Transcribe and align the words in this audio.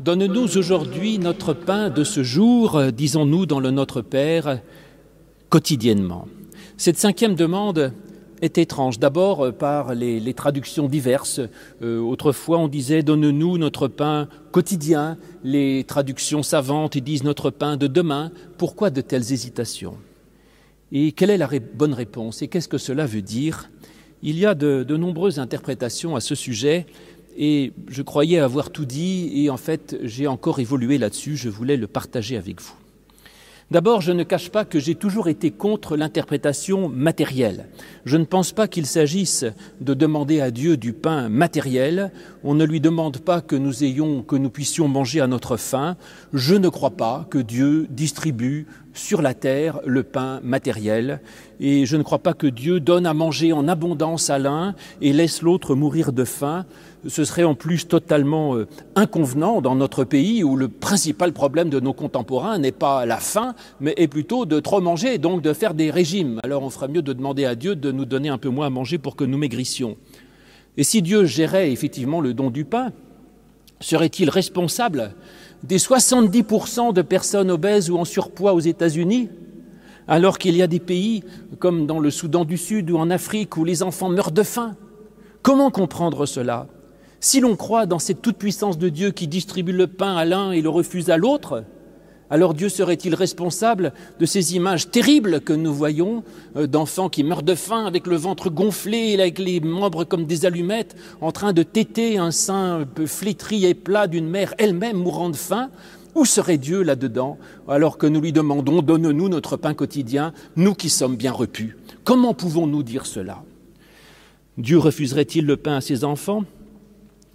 Donne-nous 0.00 0.58
aujourd'hui 0.58 1.20
notre 1.20 1.52
pain 1.52 1.88
de 1.88 2.02
ce 2.02 2.24
jour, 2.24 2.82
disons-nous 2.90 3.46
dans 3.46 3.60
le 3.60 3.70
Notre 3.70 4.02
Père, 4.02 4.58
quotidiennement. 5.50 6.26
Cette 6.76 6.98
cinquième 6.98 7.36
demande 7.36 7.92
est 8.42 8.58
étrange. 8.58 8.98
D'abord 8.98 9.54
par 9.54 9.94
les, 9.94 10.34
traductions 10.34 10.88
diverses. 10.88 11.40
Euh, 11.80 12.00
autrefois, 12.00 12.58
on 12.58 12.66
disait 12.66 13.04
Donne-nous 13.04 13.56
notre 13.56 13.86
pain 13.86 14.26
quotidien. 14.50 15.16
Les 15.44 15.84
traductions 15.84 16.42
savantes 16.42 16.98
disent 16.98 17.22
notre 17.22 17.50
pain 17.50 17.76
de 17.76 17.86
demain. 17.86 18.32
Pourquoi 18.58 18.90
de 18.90 19.00
telles 19.00 19.32
hésitations? 19.32 19.96
Et 20.90 21.12
quelle 21.12 21.30
est 21.30 21.38
la 21.38 21.48
bonne 21.72 21.94
réponse? 21.94 22.42
Et 22.42 22.48
qu'est-ce 22.48 22.68
que 22.68 22.78
cela 22.78 23.06
veut 23.06 23.22
dire? 23.22 23.70
Il 24.24 24.40
y 24.40 24.46
a 24.46 24.56
de 24.56 24.96
nombreuses 24.96 25.38
interprétations 25.38 26.16
à 26.16 26.20
ce 26.20 26.34
sujet 26.34 26.86
et 27.36 27.72
je 27.88 28.02
croyais 28.02 28.38
avoir 28.38 28.70
tout 28.70 28.84
dit 28.84 29.30
et 29.34 29.50
en 29.50 29.56
fait 29.56 29.96
j'ai 30.02 30.26
encore 30.26 30.58
évolué 30.60 30.98
là-dessus, 30.98 31.36
je 31.36 31.48
voulais 31.48 31.76
le 31.76 31.86
partager 31.86 32.36
avec 32.36 32.60
vous. 32.60 32.74
D'abord, 33.70 34.02
je 34.02 34.12
ne 34.12 34.24
cache 34.24 34.50
pas 34.50 34.66
que 34.66 34.78
j'ai 34.78 34.94
toujours 34.94 35.26
été 35.28 35.50
contre 35.50 35.96
l'interprétation 35.96 36.88
matérielle. 36.88 37.66
Je 38.04 38.18
ne 38.18 38.24
pense 38.24 38.52
pas 38.52 38.68
qu'il 38.68 38.84
s'agisse 38.84 39.46
de 39.80 39.94
demander 39.94 40.40
à 40.40 40.50
Dieu 40.50 40.76
du 40.76 40.92
pain 40.92 41.30
matériel. 41.30 42.12
On 42.46 42.54
ne 42.54 42.64
lui 42.64 42.78
demande 42.78 43.18
pas 43.18 43.40
que 43.40 43.56
nous 43.56 43.84
ayons, 43.84 44.22
que 44.22 44.36
nous 44.36 44.50
puissions 44.50 44.86
manger 44.86 45.22
à 45.22 45.26
notre 45.26 45.56
faim. 45.56 45.96
Je 46.34 46.54
ne 46.54 46.68
crois 46.68 46.90
pas 46.90 47.26
que 47.30 47.38
Dieu 47.38 47.86
distribue 47.88 48.66
sur 48.92 49.22
la 49.22 49.32
terre 49.32 49.80
le 49.86 50.02
pain 50.02 50.40
matériel. 50.42 51.22
Et 51.58 51.86
je 51.86 51.96
ne 51.96 52.02
crois 52.02 52.18
pas 52.18 52.34
que 52.34 52.46
Dieu 52.46 52.80
donne 52.80 53.06
à 53.06 53.14
manger 53.14 53.54
en 53.54 53.66
abondance 53.66 54.28
à 54.28 54.38
l'un 54.38 54.74
et 55.00 55.14
laisse 55.14 55.40
l'autre 55.40 55.74
mourir 55.74 56.12
de 56.12 56.24
faim 56.24 56.66
ce 57.08 57.24
serait 57.24 57.44
en 57.44 57.54
plus 57.54 57.86
totalement 57.86 58.56
euh, 58.56 58.66
inconvenant 58.94 59.60
dans 59.60 59.74
notre 59.74 60.04
pays 60.04 60.42
où 60.42 60.56
le 60.56 60.68
principal 60.68 61.32
problème 61.32 61.68
de 61.68 61.80
nos 61.80 61.92
contemporains 61.92 62.58
n'est 62.58 62.72
pas 62.72 63.06
la 63.06 63.18
faim, 63.18 63.54
mais 63.80 63.94
est 63.96 64.08
plutôt 64.08 64.46
de 64.46 64.60
trop 64.60 64.80
manger, 64.80 65.18
donc 65.18 65.42
de 65.42 65.52
faire 65.52 65.74
des 65.74 65.90
régimes. 65.90 66.40
Alors 66.42 66.62
on 66.62 66.70
ferait 66.70 66.88
mieux 66.88 67.02
de 67.02 67.12
demander 67.12 67.44
à 67.44 67.54
Dieu 67.54 67.76
de 67.76 67.92
nous 67.92 68.04
donner 68.04 68.28
un 68.28 68.38
peu 68.38 68.48
moins 68.48 68.66
à 68.66 68.70
manger 68.70 68.98
pour 68.98 69.16
que 69.16 69.24
nous 69.24 69.38
maigrissions. 69.38 69.96
Et 70.76 70.84
si 70.84 71.02
Dieu 71.02 71.24
gérait 71.24 71.70
effectivement 71.70 72.20
le 72.20 72.34
don 72.34 72.50
du 72.50 72.64
pain, 72.64 72.92
serait-il 73.80 74.30
responsable 74.30 75.14
des 75.62 75.78
70% 75.78 76.92
de 76.92 77.02
personnes 77.02 77.50
obèses 77.50 77.90
ou 77.90 77.96
en 77.96 78.04
surpoids 78.04 78.54
aux 78.54 78.60
États-Unis 78.60 79.28
alors 80.06 80.38
qu'il 80.38 80.56
y 80.56 80.62
a 80.62 80.66
des 80.66 80.80
pays 80.80 81.24
comme 81.58 81.86
dans 81.86 81.98
le 81.98 82.10
Soudan 82.10 82.44
du 82.44 82.58
Sud 82.58 82.90
ou 82.90 82.98
en 82.98 83.10
Afrique 83.10 83.56
où 83.56 83.64
les 83.64 83.82
enfants 83.82 84.10
meurent 84.10 84.32
de 84.32 84.42
faim? 84.42 84.76
Comment 85.42 85.70
comprendre 85.70 86.26
cela? 86.26 86.66
Si 87.20 87.40
l'on 87.40 87.56
croit 87.56 87.86
dans 87.86 87.98
cette 87.98 88.20
toute-puissance 88.20 88.76
de 88.76 88.90
Dieu 88.90 89.10
qui 89.10 89.28
distribue 89.28 89.72
le 89.72 89.86
pain 89.86 90.16
à 90.16 90.26
l'un 90.26 90.52
et 90.52 90.60
le 90.60 90.68
refuse 90.68 91.08
à 91.08 91.16
l'autre, 91.16 91.64
alors 92.30 92.54
Dieu 92.54 92.68
serait-il 92.68 93.14
responsable 93.14 93.92
de 94.18 94.26
ces 94.26 94.56
images 94.56 94.90
terribles 94.90 95.40
que 95.40 95.52
nous 95.52 95.74
voyons 95.74 96.24
euh, 96.56 96.66
d'enfants 96.66 97.08
qui 97.08 97.22
meurent 97.22 97.42
de 97.42 97.54
faim 97.54 97.84
avec 97.84 98.06
le 98.06 98.16
ventre 98.16 98.50
gonflé, 98.50 99.14
avec 99.14 99.38
les 99.38 99.60
membres 99.60 100.04
comme 100.04 100.24
des 100.24 100.46
allumettes, 100.46 100.96
en 101.20 101.32
train 101.32 101.52
de 101.52 101.62
téter 101.62 102.18
un 102.18 102.30
sein 102.30 102.80
un 102.80 102.84
peu 102.84 103.06
flétri 103.06 103.66
et 103.66 103.74
plat 103.74 104.06
d'une 104.06 104.28
mère 104.28 104.54
elle-même 104.58 104.96
mourant 104.96 105.30
de 105.30 105.36
faim? 105.36 105.70
Où 106.14 106.24
serait 106.24 106.58
Dieu 106.58 106.82
là-dedans 106.82 107.38
alors 107.68 107.98
que 107.98 108.06
nous 108.06 108.20
lui 108.20 108.32
demandons 108.32 108.82
Donne-nous 108.82 109.28
notre 109.28 109.56
pain 109.56 109.74
quotidien, 109.74 110.32
nous 110.56 110.74
qui 110.74 110.88
sommes 110.88 111.16
bien 111.16 111.32
repus? 111.32 111.76
Comment 112.04 112.34
pouvons-nous 112.34 112.82
dire 112.82 113.04
cela? 113.04 113.42
Dieu 114.56 114.78
refuserait-il 114.78 115.44
le 115.44 115.56
pain 115.56 115.76
à 115.76 115.80
ses 115.80 116.04
enfants? 116.04 116.44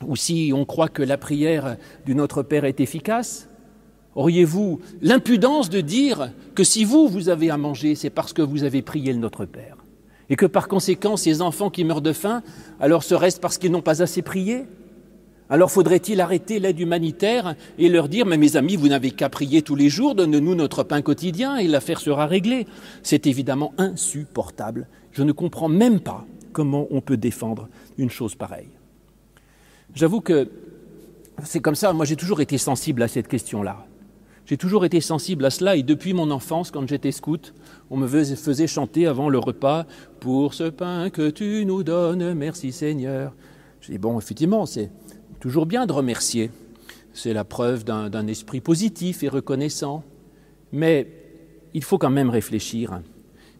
Ou 0.07 0.15
si 0.15 0.53
on 0.55 0.63
croit 0.63 0.87
que 0.87 1.03
la 1.03 1.17
prière 1.17 1.75
du 2.05 2.15
Notre 2.15 2.41
Père 2.41 2.63
est 2.63 2.79
efficace 2.79 3.48
Auriez-vous 4.19 4.81
l'impudence 5.01 5.69
de 5.69 5.79
dire 5.79 6.33
que 6.53 6.65
si 6.65 6.83
vous, 6.83 7.07
vous 7.07 7.29
avez 7.29 7.49
à 7.51 7.55
manger, 7.55 7.95
c'est 7.95 8.09
parce 8.09 8.33
que 8.33 8.41
vous 8.41 8.65
avez 8.65 8.81
prié 8.81 9.13
le 9.13 9.19
Notre 9.19 9.45
Père 9.45 9.77
Et 10.29 10.35
que 10.35 10.45
par 10.45 10.67
conséquent, 10.67 11.15
ces 11.15 11.41
enfants 11.41 11.69
qui 11.69 11.85
meurent 11.85 12.01
de 12.01 12.11
faim, 12.11 12.43
alors 12.81 13.03
serait-ce 13.03 13.39
parce 13.39 13.57
qu'ils 13.57 13.71
n'ont 13.71 13.81
pas 13.81 14.01
assez 14.01 14.21
prié? 14.21 14.65
Alors 15.49 15.71
faudrait-il 15.71 16.19
arrêter 16.19 16.59
l'aide 16.59 16.81
humanitaire 16.81 17.55
et 17.77 17.87
leur 17.87 18.09
dire 18.09 18.25
Mais 18.25 18.35
mes 18.35 18.57
amis, 18.57 18.75
vous 18.75 18.89
n'avez 18.89 19.11
qu'à 19.11 19.29
prier 19.29 19.61
tous 19.61 19.75
les 19.75 19.87
jours, 19.87 20.15
donne-nous 20.15 20.53
notre 20.53 20.83
pain 20.83 21.01
quotidien 21.01 21.55
et 21.55 21.69
l'affaire 21.69 22.01
sera 22.01 22.25
réglée 22.25 22.67
C'est 23.03 23.25
évidemment 23.25 23.73
insupportable. 23.77 24.89
Je 25.13 25.23
ne 25.23 25.31
comprends 25.31 25.69
même 25.69 26.01
pas 26.01 26.25
comment 26.51 26.87
on 26.91 26.99
peut 26.99 27.15
défendre 27.15 27.69
une 27.97 28.09
chose 28.09 28.35
pareille. 28.35 28.67
J'avoue 29.95 30.19
que 30.19 30.49
c'est 31.45 31.61
comme 31.61 31.75
ça, 31.75 31.93
moi 31.93 32.03
j'ai 32.03 32.17
toujours 32.17 32.41
été 32.41 32.57
sensible 32.57 33.01
à 33.01 33.07
cette 33.07 33.29
question-là. 33.29 33.85
J'ai 34.49 34.57
toujours 34.57 34.83
été 34.83 34.99
sensible 34.99 35.45
à 35.45 35.51
cela 35.51 35.75
et 35.75 35.83
depuis 35.83 36.13
mon 36.13 36.31
enfance, 36.31 36.71
quand 36.71 36.89
j'étais 36.89 37.11
scout, 37.11 37.53
on 37.91 37.97
me 37.97 38.07
faisait 38.07 38.65
chanter 38.65 39.05
avant 39.05 39.29
le 39.29 39.37
repas 39.37 39.85
Pour 40.21 40.55
ce 40.55 40.63
pain 40.63 41.11
que 41.11 41.29
tu 41.29 41.65
nous 41.67 41.83
donnes, 41.83 42.33
merci 42.33 42.71
Seigneur. 42.71 43.35
Je 43.79 43.91
dis 43.91 43.99
bon, 43.99 44.17
effectivement, 44.17 44.65
c'est 44.65 44.89
toujours 45.39 45.67
bien 45.67 45.85
de 45.85 45.93
remercier. 45.93 46.49
C'est 47.13 47.31
la 47.31 47.43
preuve 47.43 47.83
d'un 47.83 48.25
esprit 48.25 48.59
positif 48.59 49.21
et 49.21 49.29
reconnaissant. 49.29 50.03
Mais 50.71 51.05
il 51.75 51.83
faut 51.83 51.99
quand 51.99 52.09
même 52.09 52.31
réfléchir. 52.31 53.01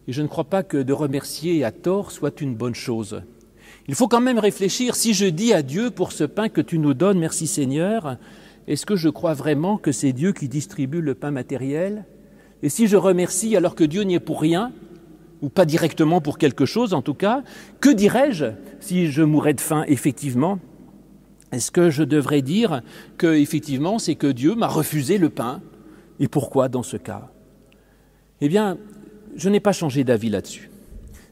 Et 0.08 0.12
je 0.12 0.22
ne 0.22 0.26
crois 0.26 0.42
pas 0.42 0.64
que 0.64 0.76
de 0.76 0.92
remercier 0.92 1.62
à 1.62 1.70
tort 1.70 2.10
soit 2.10 2.40
une 2.40 2.56
bonne 2.56 2.74
chose. 2.74 3.22
Il 3.86 3.94
faut 3.94 4.08
quand 4.08 4.20
même 4.20 4.40
réfléchir, 4.40 4.96
si 4.96 5.14
je 5.14 5.26
dis 5.26 5.52
à 5.52 5.62
Dieu 5.62 5.92
pour 5.92 6.10
ce 6.10 6.24
pain 6.24 6.48
que 6.48 6.60
tu 6.60 6.80
nous 6.80 6.94
donnes, 6.94 7.20
merci 7.20 7.46
Seigneur, 7.46 8.16
est-ce 8.66 8.86
que 8.86 8.96
je 8.96 9.08
crois 9.08 9.34
vraiment 9.34 9.78
que 9.78 9.92
c'est 9.92 10.12
Dieu 10.12 10.32
qui 10.32 10.48
distribue 10.48 11.00
le 11.00 11.14
pain 11.14 11.30
matériel? 11.30 12.04
Et 12.62 12.68
si 12.68 12.86
je 12.86 12.96
remercie 12.96 13.56
alors 13.56 13.74
que 13.74 13.84
Dieu 13.84 14.02
n'y 14.02 14.14
est 14.14 14.20
pour 14.20 14.40
rien, 14.40 14.72
ou 15.42 15.48
pas 15.48 15.64
directement 15.64 16.20
pour 16.20 16.38
quelque 16.38 16.66
chose 16.66 16.92
en 16.94 17.02
tout 17.02 17.14
cas, 17.14 17.42
que 17.80 17.90
dirais-je 17.90 18.46
si 18.80 19.10
je 19.10 19.22
mourais 19.22 19.54
de 19.54 19.60
faim 19.60 19.84
effectivement? 19.88 20.58
Est-ce 21.52 21.70
que 21.70 21.90
je 21.90 22.04
devrais 22.04 22.42
dire 22.42 22.82
que 23.18 23.34
effectivement 23.34 23.98
c'est 23.98 24.14
que 24.14 24.26
Dieu 24.26 24.54
m'a 24.54 24.68
refusé 24.68 25.18
le 25.18 25.30
pain? 25.30 25.62
Et 26.20 26.28
pourquoi 26.28 26.68
dans 26.68 26.82
ce 26.82 26.96
cas? 26.96 27.32
Eh 28.42 28.48
bien, 28.48 28.76
je 29.36 29.48
n'ai 29.48 29.60
pas 29.60 29.72
changé 29.72 30.04
d'avis 30.04 30.30
là-dessus. 30.30 30.70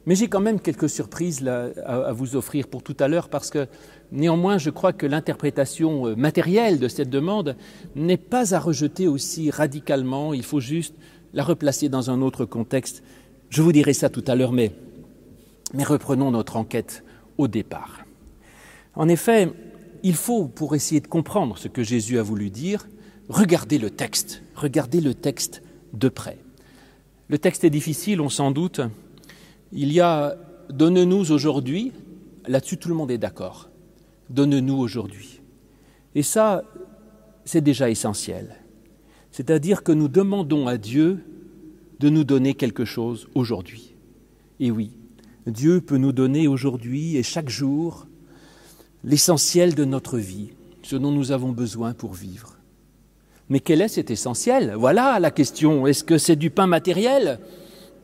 Mais 0.09 0.15
j'ai 0.15 0.29
quand 0.29 0.41
même 0.41 0.59
quelques 0.59 0.89
surprises 0.89 1.47
à, 1.47 2.13
vous 2.13 2.35
offrir 2.35 2.67
pour 2.67 2.83
tout 2.83 2.97
à 2.99 3.09
l'heure 3.09 3.29
parce 3.29 3.51
que 3.51 3.67
néanmoins 4.11 4.57
je 4.57 4.71
crois 4.71 4.95
que 4.95 5.05
l'interprétation 5.05 6.07
euh, 6.07 6.17
matérielle 6.17 6.79
de 6.79 6.89
cette 6.89 7.11
demande 7.11 7.57
n'est 7.95 8.17
pas 8.17 8.55
à 8.55 8.59
rejeter 8.59 9.07
aussi 9.07 9.51
radicalement, 9.51 10.33
il 10.33 10.45
faut 10.45 10.61
juste 10.61 10.95
la 11.35 11.45
replacer 11.45 11.91
dans 11.91 12.11
un 12.11 12.23
autre 12.23 12.47
contexte. 12.47 13.03
Je 13.51 13.61
vous 13.61 13.71
dirai 13.71 13.93
ça 13.93 14.09
tout 14.09 14.25
à 14.27 14.35
l'heure, 14.35 14.53
mais, 14.53 14.73
mais 15.75 15.85
reprenons 15.85 16.31
notre 16.31 16.57
enquête 16.57 17.05
au 17.37 17.47
départ. 17.47 18.07
En 18.95 19.11
effet, 19.11 19.53
il 20.05 20.15
faut, 20.15 20.47
pour 20.47 20.75
essayer 20.75 21.03
de 21.03 21.07
comprendre 21.07 21.59
ce 21.59 21.69
que 21.69 21.83
Jésus 21.83 22.19
a 22.19 22.23
voulu 22.23 22.49
dire, 22.49 22.89
regarder 23.29 23.77
le 23.77 23.91
texte, 23.91 24.43
regarder 24.55 25.03
le 25.03 25.13
texte 25.13 25.61
de 25.93 26.09
près. 26.09 26.39
Le 27.29 27.37
texte 27.37 27.65
est 27.65 27.69
difficile, 27.69 28.23
on 28.23 28.31
s'en 28.31 28.53
doute, 28.53 28.81
il 29.73 29.93
y 29.93 30.01
a 30.01 30.37
donne-nous 30.71 31.33
aujourd'hui, 31.33 31.93
là-dessus 32.47 32.79
tout 32.79 32.89
le 32.89 32.95
monde 32.95 33.11
est 33.11 33.19
d'accord, 33.19 33.71
donne-nous 34.31 34.77
aujourd'hui. 34.77 35.41
Et 36.15 36.23
ça, 36.23 36.63
c'est 37.45 37.61
déjà 37.61 37.91
essentiel. 37.91 38.57
C'est-à-dire 39.31 39.83
que 39.83 39.93
nous 39.93 40.09
demandons 40.09 40.67
à 40.67 40.77
Dieu 40.79 41.25
de 42.01 42.09
nous 42.09 42.25
donner 42.25 42.55
quelque 42.55 42.85
chose 42.85 43.29
aujourd'hui. 43.35 43.95
Et 44.61 44.71
oui, 44.71 44.91
Dieu 45.47 45.81
peut 45.81 45.99
nous 45.99 46.13
donner 46.13 46.49
aujourd'hui 46.49 47.17
et 47.17 47.23
chaque 47.23 47.49
jour 47.49 48.07
l'essentiel 49.05 49.75
de 49.75 49.85
notre 49.85 50.19
vie, 50.19 50.51
ce 50.83 50.97
dont 50.97 51.13
nous 51.13 51.33
avons 51.33 51.53
besoin 51.53 51.95
pour 51.95 52.15
vivre. 52.15 52.57
Mais 53.49 53.61
quel 53.61 53.81
est 53.81 53.89
cet 53.89 54.11
essentiel? 54.11 54.75
Voilà 54.77 55.19
la 55.21 55.31
question. 55.31 55.87
Est-ce 55.87 56.05
que 56.05 56.19
c'est 56.19 56.37
du 56.37 56.51
pain 56.51 56.67
matériel? 56.67 57.41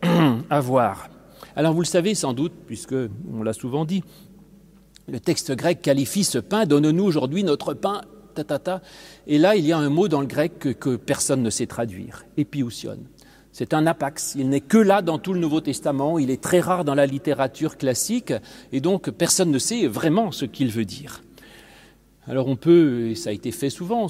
À 0.51 0.61
voir. 0.61 1.09
Alors 1.57 1.73
vous 1.73 1.83
le 1.83 1.87
savez 1.87 2.15
sans 2.15 2.33
doute, 2.33 2.53
puisque 2.67 2.97
on 3.33 3.43
l'a 3.43 3.53
souvent 3.53 3.85
dit, 3.85 4.03
le 5.09 5.21
texte 5.21 5.53
grec 5.53 5.83
qualifie 5.83 6.25
ce 6.25 6.39
pain, 6.39 6.67
donne-nous 6.67 7.05
aujourd'hui 7.05 7.45
notre 7.45 7.75
pain, 7.75 8.01
ta, 8.35 8.43
ta, 8.43 8.59
ta. 8.59 8.83
Et 9.27 9.39
là, 9.39 9.55
il 9.55 9.65
y 9.65 9.73
a 9.73 9.79
un 9.79 9.89
mot 9.89 10.09
dans 10.09 10.21
le 10.21 10.27
grec 10.27 10.59
que, 10.59 10.97
personne 10.97 11.43
ne 11.43 11.51
sait 11.51 11.67
traduire, 11.67 12.25
épiousion. 12.37 12.99
C'est 13.53 13.73
un 13.73 13.87
apax, 13.87 14.35
il 14.37 14.49
n'est 14.49 14.61
que 14.61 14.79
là 14.79 15.01
dans 15.01 15.19
tout 15.19 15.33
le 15.33 15.39
Nouveau 15.39 15.61
Testament, 15.61 16.19
il 16.19 16.31
est 16.31 16.43
très 16.43 16.59
rare 16.59 16.85
dans 16.85 16.97
la 16.97 17.07
littérature 17.07 17.77
classique, 17.77 18.33
et 18.73 18.81
donc 18.81 19.11
personne 19.11 19.53
ne 19.53 19.59
sait 19.61 19.87
vraiment 19.87 20.33
ce 20.33 20.47
qu'il 20.47 20.73
veut 20.73 20.85
dire. 20.85 21.23
Alors 22.27 22.49
on 22.49 22.57
peut, 22.57 23.11
et 23.11 23.15
ça 23.15 23.31
a 23.31 23.33
été 23.33 23.53
fait 23.53 23.71
souvent, 23.71 24.09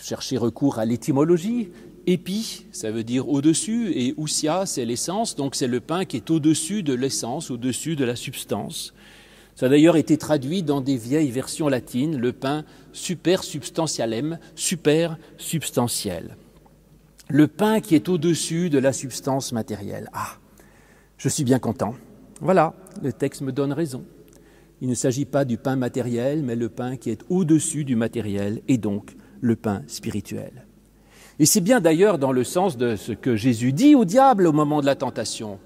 chercher 0.00 0.36
recours 0.36 0.78
à 0.78 0.84
l'étymologie, 0.84 1.70
Épi, 2.06 2.66
ça 2.72 2.90
veut 2.90 3.04
dire 3.04 3.28
au-dessus, 3.28 3.92
et 3.94 4.14
ousia, 4.16 4.66
c'est 4.66 4.84
l'essence, 4.84 5.36
donc 5.36 5.54
c'est 5.54 5.66
le 5.66 5.80
pain 5.80 6.04
qui 6.04 6.16
est 6.16 6.30
au-dessus 6.30 6.82
de 6.82 6.92
l'essence, 6.92 7.50
au-dessus 7.50 7.96
de 7.96 8.04
la 8.04 8.16
substance. 8.16 8.92
Ça 9.54 9.66
a 9.66 9.68
d'ailleurs 9.68 9.96
été 9.96 10.18
traduit 10.18 10.62
dans 10.62 10.80
des 10.80 10.96
vieilles 10.96 11.30
versions 11.30 11.68
latines, 11.68 12.18
le 12.18 12.32
pain 12.32 12.64
super 12.92 13.44
substantialem, 13.44 14.38
super 14.54 15.16
substantiel. 15.38 16.36
Le 17.28 17.46
pain 17.48 17.80
qui 17.80 17.94
est 17.94 18.08
au-dessus 18.08 18.68
de 18.68 18.78
la 18.78 18.92
substance 18.92 19.52
matérielle. 19.52 20.10
Ah, 20.12 20.38
je 21.16 21.28
suis 21.28 21.44
bien 21.44 21.58
content. 21.58 21.94
Voilà, 22.40 22.74
le 23.02 23.12
texte 23.12 23.42
me 23.42 23.52
donne 23.52 23.72
raison. 23.72 24.04
Il 24.80 24.88
ne 24.88 24.94
s'agit 24.94 25.24
pas 25.24 25.44
du 25.44 25.56
pain 25.56 25.76
matériel, 25.76 26.42
mais 26.42 26.56
le 26.56 26.68
pain 26.68 26.96
qui 26.96 27.10
est 27.10 27.24
au-dessus 27.30 27.84
du 27.84 27.96
matériel, 27.96 28.60
et 28.68 28.76
donc 28.76 29.16
le 29.40 29.56
pain 29.56 29.82
spirituel. 29.86 30.66
Et 31.40 31.46
c'est 31.46 31.60
bien 31.60 31.80
d'ailleurs 31.80 32.18
dans 32.18 32.32
le 32.32 32.44
sens 32.44 32.76
de 32.76 32.94
ce 32.94 33.12
que 33.12 33.34
Jésus 33.34 33.72
dit 33.72 33.94
au 33.94 34.04
diable 34.04 34.46
au 34.46 34.52
moment 34.52 34.80
de 34.80 34.86
la 34.86 34.94
tentation. 34.94 35.58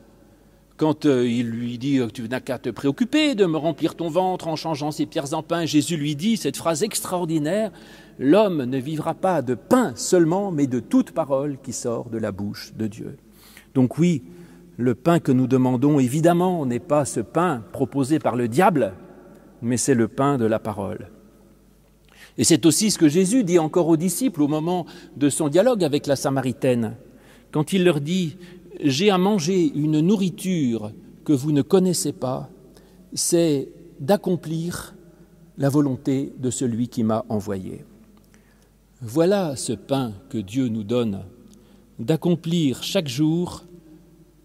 Quand 0.79 1.07
euh, 1.07 1.29
il 1.29 1.51
lui 1.51 1.77
dit 1.77 1.99
euh, 1.99 2.09
Tu 2.09 2.29
n'as 2.29 2.41
qu'à 2.41 2.59
te 2.59 2.71
préoccuper 2.71 3.35
de 3.35 3.45
me 3.45 3.57
remplir 3.57 3.95
ton 3.97 4.09
ventre 4.09 4.49
en 4.49 4.57
changeant 4.57 4.93
ces 4.93 5.07
pierres 5.07 5.35
en 5.35 5.43
pain, 5.43 5.67
Jésus 5.67 5.97
lui 5.97 6.15
dit 6.17 6.37
cette 6.37 6.57
phrase 6.57 6.83
extraordinaire 6.83 7.73
L'homme 8.19 8.65
ne 8.65 8.79
vivra 8.79 9.15
pas 9.15 9.43
de 9.43 9.55
pain 9.55 9.93
seulement, 9.95 10.51
mais 10.51 10.67
de 10.67 10.81
toute 10.81 11.11
parole 11.11 11.59
qui 11.63 11.73
sort 11.73 12.09
de 12.09 12.19
la 12.19 12.33
bouche 12.33 12.73
de 12.77 12.87
Dieu. 12.87 13.17
Donc, 13.75 13.99
oui, 13.99 14.23
le 14.77 14.95
pain 14.95 15.21
que 15.21 15.33
nous 15.33 15.47
demandons, 15.47 15.99
évidemment, 15.99 16.65
n'est 16.65 16.79
pas 16.79 17.05
ce 17.05 17.21
pain 17.21 17.63
proposé 17.73 18.19
par 18.19 18.37
le 18.37 18.49
diable, 18.49 18.95
mais 19.61 19.77
c'est 19.77 19.95
le 19.95 20.09
pain 20.09 20.39
de 20.39 20.47
la 20.47 20.59
parole. 20.59 21.11
Et 22.39 22.45
c'est 22.45 22.65
aussi 22.67 22.93
ce 22.93 22.99
que 22.99 23.09
Jésus 23.09 23.43
dit 23.43 23.59
encore 23.59 23.89
aux 23.89 23.97
disciples 23.97 24.43
au 24.43 24.49
moment 24.49 24.87
de 25.17 25.29
son 25.29 25.49
dialogue 25.49 25.83
avec 25.83 26.07
la 26.07 26.15
Samaritaine, 26.15 26.95
quand 27.51 27.73
il 27.73 27.85
leur 27.85 28.01
dit 28.01 28.37
J'ai 28.81 29.11
à 29.11 29.19
manger 29.19 29.73
une 29.75 30.01
nourriture 30.01 30.93
que 31.25 31.33
vous 31.33 31.51
ne 31.51 31.63
connaissez 31.63 32.13
pas, 32.13 32.49
c'est 33.13 33.69
d'accomplir 33.99 34.95
la 35.59 35.69
volonté 35.69 36.33
de 36.39 36.51
celui 36.51 36.89
qui 36.89 37.03
m'a 37.03 37.25
envoyé. 37.29 37.85
Voilà 39.03 39.57
ce 39.57 39.73
pain 39.73 40.13
que 40.29 40.39
Dieu 40.39 40.69
nous 40.69 40.85
donne, 40.85 41.25
d'accomplir 41.99 42.85
chaque 42.85 43.09
jour 43.09 43.65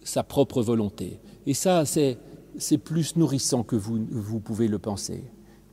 sa 0.04 0.24
propre 0.24 0.64
volonté. 0.64 1.20
Et 1.46 1.54
ça, 1.54 1.86
c'est, 1.86 2.18
plus 2.84 3.16
nourrissant 3.16 3.64
que 3.64 3.76
vous, 3.76 4.00
vous 4.10 4.40
pouvez 4.40 4.68
le 4.68 4.80
penser. 4.80 5.24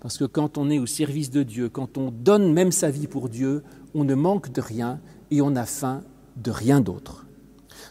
Parce 0.01 0.17
que 0.17 0.25
quand 0.25 0.57
on 0.57 0.71
est 0.71 0.79
au 0.79 0.87
service 0.87 1.31
de 1.31 1.43
Dieu, 1.43 1.69
quand 1.69 1.99
on 1.99 2.11
donne 2.11 2.53
même 2.53 2.73
sa 2.73 2.91
vie 2.91 3.07
pour 3.07 3.29
Dieu, 3.29 3.63
on 3.95 4.05
ne 4.05 4.15
manque 4.15 4.51
de 4.51 4.61
rien 4.61 4.99
et 5.31 5.43
on 5.43 5.51
n'a 5.51 5.67
faim 5.67 6.03
de 6.37 6.51
rien 6.51 6.81
d'autre. 6.81 7.27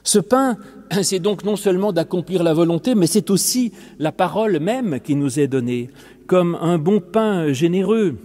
Ce 0.03 0.17
pain, 0.17 0.57
c'est 1.03 1.19
donc 1.19 1.43
non 1.43 1.55
seulement 1.55 1.93
d'accomplir 1.93 2.43
la 2.43 2.53
volonté, 2.53 2.95
mais 2.95 3.07
c'est 3.07 3.29
aussi 3.29 3.71
la 3.99 4.11
parole 4.11 4.59
même 4.59 4.99
qui 5.01 5.15
nous 5.15 5.39
est 5.39 5.47
donnée, 5.47 5.89
comme 6.25 6.57
un 6.61 6.77
bon 6.77 6.99
pain 6.99 7.53
généreux, 7.53 8.17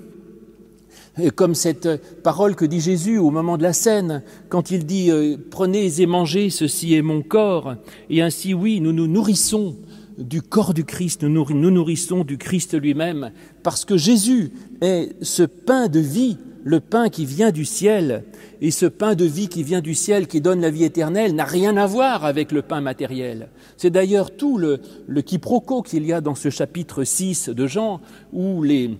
comme 1.37 1.55
cette 1.55 2.23
parole 2.23 2.57
que 2.57 2.65
dit 2.65 2.81
Jésus 2.81 3.19
au 3.19 3.31
moment 3.31 3.57
de 3.57 3.63
la 3.63 3.73
scène, 3.73 4.23
quand 4.49 4.71
il 4.71 4.85
dit 4.85 5.11
euh, 5.11 5.37
Prenez 5.51 6.01
et 6.01 6.07
mangez, 6.07 6.51
ceci 6.51 6.95
est 6.95 7.03
mon 7.03 7.23
corps. 7.23 7.77
Et 8.11 8.21
ainsi, 8.21 8.53
oui, 8.53 8.81
nous 8.81 8.93
nous 8.93 9.07
nourrissons 9.07 9.77
du 10.19 10.43
corps 10.43 10.75
du 10.75 10.85
Christ, 10.85 11.25
nous 11.25 11.71
nourrissons 11.71 12.25
du 12.25 12.39
Christ 12.39 12.79
lui-même, 12.79 13.33
parce 13.63 13.85
que 13.85 13.97
Jésus 13.97 14.53
est 14.81 15.11
ce 15.23 15.43
pain 15.43 15.89
de 15.89 16.01
vie, 16.01 16.39
le 16.65 16.81
pain 16.81 17.09
qui 17.11 17.27
vient 17.27 17.51
du 17.51 17.65
ciel. 17.65 18.25
Et 18.61 18.71
ce 18.71 18.87
pain 18.87 19.15
de 19.15 19.25
vie 19.25 19.49
qui 19.49 19.63
vient 19.63 19.83
du 19.83 19.95
ciel, 19.95 20.27
qui 20.27 20.41
donne 20.41 20.61
la 20.61 20.71
vie 20.71 20.85
éternelle, 20.85 21.35
n'a 21.35 21.45
rien 21.45 21.77
à 21.77 21.87
voir 21.87 22.25
avec 22.25 22.51
le 22.51 22.63
pain 22.63 22.81
matériel. 22.81 23.51
C'est 23.77 23.91
d'ailleurs 23.91 24.35
tout 24.35 24.57
le, 24.57 24.81
quiproquo 25.21 25.83
qu'il 25.83 26.07
y 26.07 26.13
a 26.13 26.21
dans 26.21 26.35
ce 26.35 26.49
chapitre 26.49 27.05
6 27.05 27.51
de 27.51 27.67
Jean, 27.67 28.01
où 28.33 28.63
les, 28.63 28.97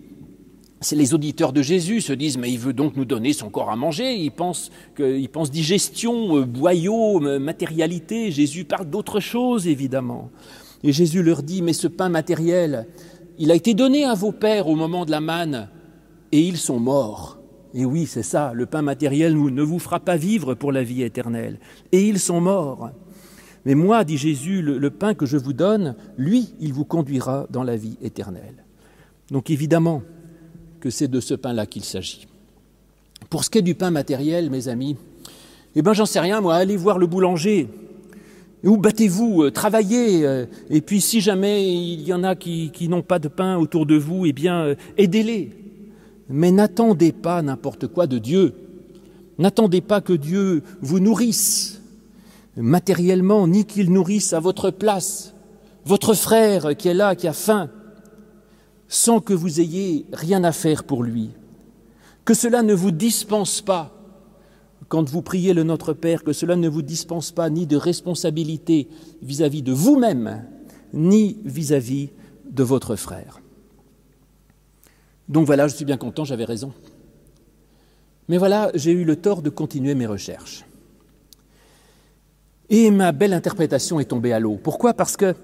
les 0.93 1.15
auditeurs 1.15 1.55
de 1.55 1.63
Jésus 1.63 2.03
se 2.03 2.13
disent 2.13 2.37
mais 2.37 2.53
il 2.53 2.59
veut 2.59 2.75
donc 2.75 2.97
nous 2.97 3.07
donner 3.07 3.33
son 3.33 3.49
corps 3.49 3.71
à 3.71 3.77
manger, 3.77 4.29
pensent, 4.31 4.71
ils 4.99 5.31
pensent 5.31 5.51
digestion, 5.51 6.37
euh, 6.37 6.45
boyau, 6.45 7.21
matérialité, 7.21 8.31
Jésus 8.31 8.65
parle 8.65 8.91
d'autre 8.91 9.21
chose 9.21 9.67
évidemment. 9.67 10.31
Et 10.85 10.93
Jésus 10.93 11.23
leur 11.23 11.43
dit 11.43 11.63
mais 11.63 11.73
ce 11.73 11.89
pain 11.89 12.11
matériel, 12.11 12.87
il 13.39 13.51
a 13.51 13.55
été 13.55 13.73
donné 13.75 14.05
à 14.05 14.15
vos 14.15 14.33
pères 14.33 14.69
au 14.69 14.77
moment 14.77 15.07
de 15.07 15.11
la 15.11 15.21
manne 15.21 15.69
et 16.31 16.41
ils 16.41 16.59
sont 16.59 16.79
morts. 16.79 17.39
Et 17.73 17.85
oui, 17.85 18.07
c'est 18.07 18.23
ça, 18.23 18.53
le 18.55 18.67
pain 18.67 18.83
matériel 18.83 19.35
ne 19.35 19.63
vous 19.63 19.81
fera 19.81 19.99
pas 19.99 20.17
vivre 20.17 20.55
pour 20.55 20.71
la 20.71 20.85
vie 20.85 21.03
éternelle. 21.03 21.59
Et 21.91 22.07
ils 22.07 22.21
sont 22.21 22.41
morts. 22.41 22.91
Mais 23.65 23.75
moi, 23.75 24.05
dit 24.05 24.19
Jésus, 24.19 24.61
le, 24.61 24.91
pain 24.91 25.15
que 25.15 25.27
je 25.27 25.39
vous 25.39 25.55
donne, 25.55 25.97
lui, 26.19 26.55
il 26.61 26.73
vous 26.75 26.85
conduira 26.85 27.47
dans 27.51 27.65
la 27.65 27.77
vie 27.77 27.97
éternelle. 28.03 28.65
Donc 29.31 29.51
évidemment, 29.51 30.03
que 30.81 30.91
c'est 30.91 31.09
de 31.09 31.19
ce 31.19 31.33
pain-là 31.33 31.65
qu'il 31.65 31.83
s'agit. 31.83 32.29
Pour 33.31 33.43
ce 33.43 33.49
qui 33.49 33.59
est 33.59 33.63
du 33.63 33.75
pain 33.75 33.91
matériel, 33.91 34.51
mes 34.51 34.69
amis, 34.69 34.97
eh 35.75 35.83
bien, 35.83 35.95
j'en 35.95 36.07
sais 36.07 36.21
rien, 36.21 36.43
moi, 36.43 36.57
allez 36.57 36.77
voir 36.77 36.99
le 36.99 37.07
boulanger, 37.07 37.69
ou 38.65 38.77
battez-vous, 38.77 39.43
euh, 39.43 39.51
travaillez, 39.51 40.27
euh, 40.27 40.47
et 40.71 40.81
puis 40.81 41.01
si 41.01 41.21
jamais 41.21 41.71
il 41.73 42.03
y 42.03 42.13
en 42.13 42.25
a 42.25 42.35
qui, 42.35 42.89
n'ont 42.89 43.03
pas 43.03 43.19
de 43.19 43.29
pain 43.29 43.57
autour 43.57 43.87
de 43.87 43.97
vous, 43.97 44.27
eh 44.27 44.33
bien, 44.33 44.61
euh, 44.61 44.75
aidez-les. 44.97 45.51
Mais 46.29 46.51
n'attendez 46.51 47.13
pas 47.13 47.43
n'importe 47.43 47.87
quoi 47.87 48.07
de 48.07 48.19
Dieu. 48.19 48.55
N'attendez 49.39 49.81
pas 49.81 50.01
que 50.01 50.13
Dieu 50.13 50.63
vous 50.81 51.01
nourrisse 51.01 51.83
matériellement, 52.57 53.47
ni 53.47 53.65
qu'il 53.65 53.93
nourrisse 53.93 54.33
à 54.33 54.41
votre 54.41 54.71
place 54.71 55.35
votre 55.85 56.15
frère 56.15 56.77
qui 56.77 56.89
est 56.89 56.95
là, 56.95 57.15
qui 57.15 57.29
a 57.29 57.33
faim 57.33 57.69
sans 58.89 59.21
que 59.21 59.35
vous 59.35 59.61
ayez 59.61 60.07
rien 60.13 60.45
à 60.45 60.53
faire 60.53 60.85
pour 60.85 61.03
lui. 61.03 61.31
Que 62.25 62.35
cela 62.35 62.63
ne 62.63 62.75
vous 62.75 62.91
dispense 62.91 63.61
pas, 63.61 63.94
quand 64.89 65.09
vous 65.09 65.23
priez 65.23 65.55
le 65.55 65.63
Notre 65.63 65.93
Père, 65.93 66.23
que 66.23 66.33
cela 66.33 66.57
ne 66.57 66.69
vous 66.69 66.83
dispense 66.83 67.33
pas 67.33 67.51
ni 67.51 67.67
de 67.67 67.77
responsabilité 67.77 68.89
vis-à-vis 69.23 69.63
de 69.63 69.73
vous-même, 69.73 70.45
ni 70.93 71.39
vis-à-vis 71.45 72.11
de 72.51 72.63
votre 72.63 72.97
frère. 72.97 73.41
Donc 75.29 75.47
voilà, 75.47 75.69
je 75.69 75.75
suis 75.75 75.85
bien 75.85 75.97
content, 75.97 76.25
j'avais 76.25 76.45
raison. 76.45 76.73
Mais 78.29 78.39
voilà, 78.39 78.71
j'ai 78.75 78.93
eu 78.93 79.05
le 79.05 79.17
tort 79.17 79.43
de 79.43 79.51
continuer 79.51 79.95
mes 79.95 80.07
recherches. 80.07 80.65
Et 82.71 82.91
ma 82.91 83.13
belle 83.13 83.33
interprétation 83.33 84.01
est 84.01 84.07
tombée 84.07 84.33
à 84.33 84.41
l'eau. 84.41 84.59
Pourquoi? 84.63 84.95
Parce 84.95 85.17
que 85.17 85.35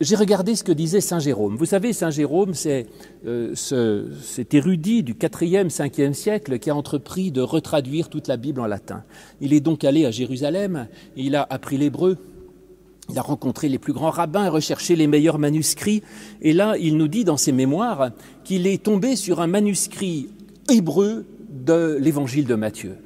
j'ai 0.00 0.16
regardé 0.16 0.54
ce 0.56 0.64
que 0.64 0.72
disait 0.72 1.00
Saint 1.00 1.18
Jérôme. 1.18 1.56
Vous 1.56 1.64
savez, 1.64 1.92
Saint 1.92 2.10
Jérôme, 2.10 2.54
c'est 2.54 2.86
euh, 3.26 3.54
cet 3.54 4.52
érudit 4.52 5.02
du 5.02 5.14
4e, 5.14 5.70
5e 5.70 6.12
siècle 6.12 6.58
qui 6.58 6.70
a 6.70 6.76
entrepris 6.76 7.30
de 7.30 7.40
retraduire 7.40 8.08
toute 8.08 8.28
la 8.28 8.36
Bible 8.36 8.60
en 8.60 8.66
latin. 8.66 9.04
Il 9.40 9.54
est 9.54 9.60
donc 9.60 9.84
allé 9.84 10.04
à 10.04 10.10
Jérusalem, 10.10 10.88
il 11.16 11.34
a 11.34 11.46
appris 11.48 11.78
l'hébreu, 11.78 12.18
il 13.08 13.18
a 13.18 13.22
rencontré 13.22 13.68
les 13.68 13.78
plus 13.78 13.92
grands 13.92 14.10
rabbins, 14.10 14.50
recherché 14.50 14.96
les 14.96 15.06
meilleurs 15.06 15.38
manuscrits, 15.38 16.02
et 16.42 16.52
là, 16.52 16.74
il 16.78 16.96
nous 16.96 17.08
dit 17.08 17.24
dans 17.24 17.36
ses 17.36 17.52
mémoires 17.52 18.10
qu'il 18.44 18.66
est 18.66 18.82
tombé 18.82 19.16
sur 19.16 19.40
un 19.40 19.46
manuscrit 19.46 20.28
hébreu 20.68 21.24
de 21.48 21.96
l'évangile 22.00 22.46
de 22.46 22.54
Matthieu. 22.54 22.96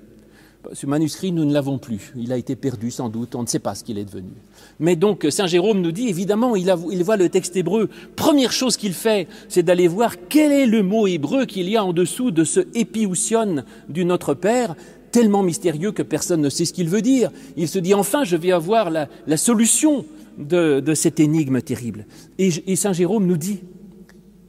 Ce 0.72 0.86
manuscrit, 0.86 1.32
nous 1.32 1.44
ne 1.44 1.52
l'avons 1.52 1.78
plus. 1.78 2.12
Il 2.16 2.32
a 2.32 2.36
été 2.36 2.54
perdu 2.54 2.90
sans 2.90 3.08
doute, 3.08 3.34
on 3.34 3.42
ne 3.42 3.46
sait 3.46 3.58
pas 3.58 3.74
ce 3.74 3.82
qu'il 3.82 3.98
est 3.98 4.04
devenu. 4.04 4.30
Mais 4.78 4.94
donc, 4.94 5.26
Saint 5.30 5.46
Jérôme 5.46 5.80
nous 5.80 5.92
dit, 5.92 6.08
évidemment, 6.08 6.54
il, 6.54 6.70
voit 7.02 7.16
le 7.16 7.28
texte 7.28 7.56
hébreu. 7.56 7.88
Première 8.14 8.52
chose 8.52 8.76
qu'il 8.76 8.92
fait, 8.92 9.26
c'est 9.48 9.62
d'aller 9.62 9.88
voir 9.88 10.14
quel 10.28 10.52
est 10.52 10.66
le 10.66 10.82
mot 10.82 11.06
hébreu 11.06 11.46
qu'il 11.46 11.68
y 11.68 11.76
a 11.76 11.84
en 11.84 11.92
dessous 11.92 12.30
de 12.30 12.44
ce 12.44 12.60
épiousion 12.74 13.64
du 13.88 14.04
Notre 14.04 14.34
Père, 14.34 14.76
tellement 15.12 15.42
mystérieux 15.42 15.92
que 15.92 16.02
personne 16.02 16.42
ne 16.42 16.50
sait 16.50 16.66
ce 16.66 16.72
qu'il 16.72 16.88
veut 16.88 17.02
dire. 17.02 17.30
Il 17.56 17.66
se 17.66 17.78
dit, 17.78 17.94
enfin, 17.94 18.24
je 18.24 18.36
vais 18.36 18.52
avoir 18.52 18.90
la, 18.90 19.36
solution 19.36 20.04
de, 20.38 20.92
cette 20.94 21.20
énigme 21.20 21.62
terrible. 21.62 22.06
Et, 22.38 22.50
et 22.66 22.76
Saint 22.76 22.92
Jérôme 22.92 23.26
nous 23.26 23.38
dit, 23.38 23.60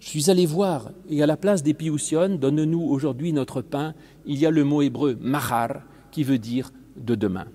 je 0.02 0.08
suis 0.08 0.30
allé 0.30 0.46
voir, 0.46 0.92
et 1.10 1.22
à 1.22 1.28
la 1.28 1.38
place 1.38 1.64
d'épiousion, 1.64 2.36
donne-nous 2.36 2.82
aujourd'hui 2.82 3.32
notre 3.34 3.62
pain, 3.62 3.94
il 4.26 4.40
y 4.40 4.46
a 4.46 4.52
le 4.52 4.64
mot 4.64 4.82
hébreu 4.82 5.16
mahar, 5.22 5.84
qui 6.12 6.24
veut 6.24 6.38
dire 6.38 6.72
de 6.98 7.16
demain. 7.16 7.48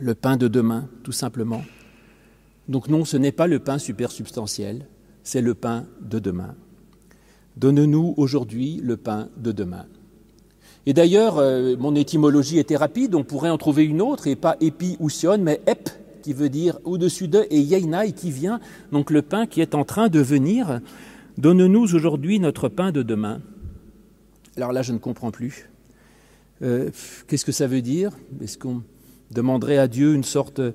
Le 0.00 0.14
pain 0.14 0.36
de 0.36 0.48
demain, 0.48 0.88
tout 1.02 1.12
simplement. 1.12 1.62
Donc 2.68 2.88
non, 2.88 3.04
ce 3.04 3.16
n'est 3.16 3.32
pas 3.32 3.46
le 3.46 3.58
pain 3.58 3.78
supersubstantiel, 3.78 4.86
c'est 5.22 5.40
le 5.40 5.54
pain 5.54 5.86
de 6.00 6.18
demain. 6.18 6.54
Donne-nous 7.56 8.14
aujourd'hui 8.16 8.80
le 8.82 8.96
pain 8.96 9.28
de 9.36 9.52
demain. 9.52 9.86
Et 10.84 10.92
d'ailleurs, 10.92 11.38
euh, 11.38 11.74
mon 11.78 11.94
étymologie 11.94 12.58
était 12.58 12.76
rapide, 12.76 13.14
on 13.14 13.24
pourrait 13.24 13.50
en 13.50 13.58
trouver 13.58 13.84
une 13.84 14.02
autre, 14.02 14.26
et 14.26 14.36
pas 14.36 14.56
épi 14.60 14.96
ou 15.00 15.08
sion, 15.08 15.38
mais 15.38 15.60
ep, 15.66 15.88
qui 16.22 16.32
veut 16.32 16.48
dire 16.48 16.78
au-dessus 16.84 17.28
de, 17.28 17.46
et 17.50 17.60
yeinai, 17.60 18.12
qui 18.12 18.30
vient, 18.30 18.60
donc 18.92 19.10
le 19.10 19.22
pain 19.22 19.46
qui 19.46 19.60
est 19.60 19.74
en 19.74 19.84
train 19.84 20.08
de 20.08 20.20
venir. 20.20 20.80
Donne-nous 21.38 21.94
aujourd'hui 21.94 22.38
notre 22.38 22.68
pain 22.68 22.92
de 22.92 23.02
demain. 23.02 23.40
Alors 24.56 24.72
là, 24.72 24.82
je 24.82 24.92
ne 24.92 24.98
comprends 24.98 25.30
plus. 25.30 25.68
Euh, 26.62 26.90
qu'est-ce 27.26 27.44
que 27.44 27.52
ça 27.52 27.66
veut 27.66 27.82
dire? 27.82 28.12
Est-ce 28.40 28.56
qu'on 28.58 28.82
demanderait 29.30 29.78
à 29.78 29.88
Dieu 29.88 30.14
une 30.14 30.24
sorte 30.24 30.60
euh, 30.60 30.72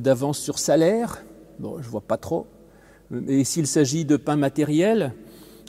d'avance 0.00 0.38
sur 0.38 0.58
salaire? 0.58 1.24
Bon, 1.58 1.80
je 1.82 1.88
vois 1.88 2.00
pas 2.00 2.16
trop. 2.16 2.46
Et 3.26 3.44
s'il 3.44 3.66
s'agit 3.66 4.04
de 4.04 4.16
pain 4.16 4.36
matériel, 4.36 5.14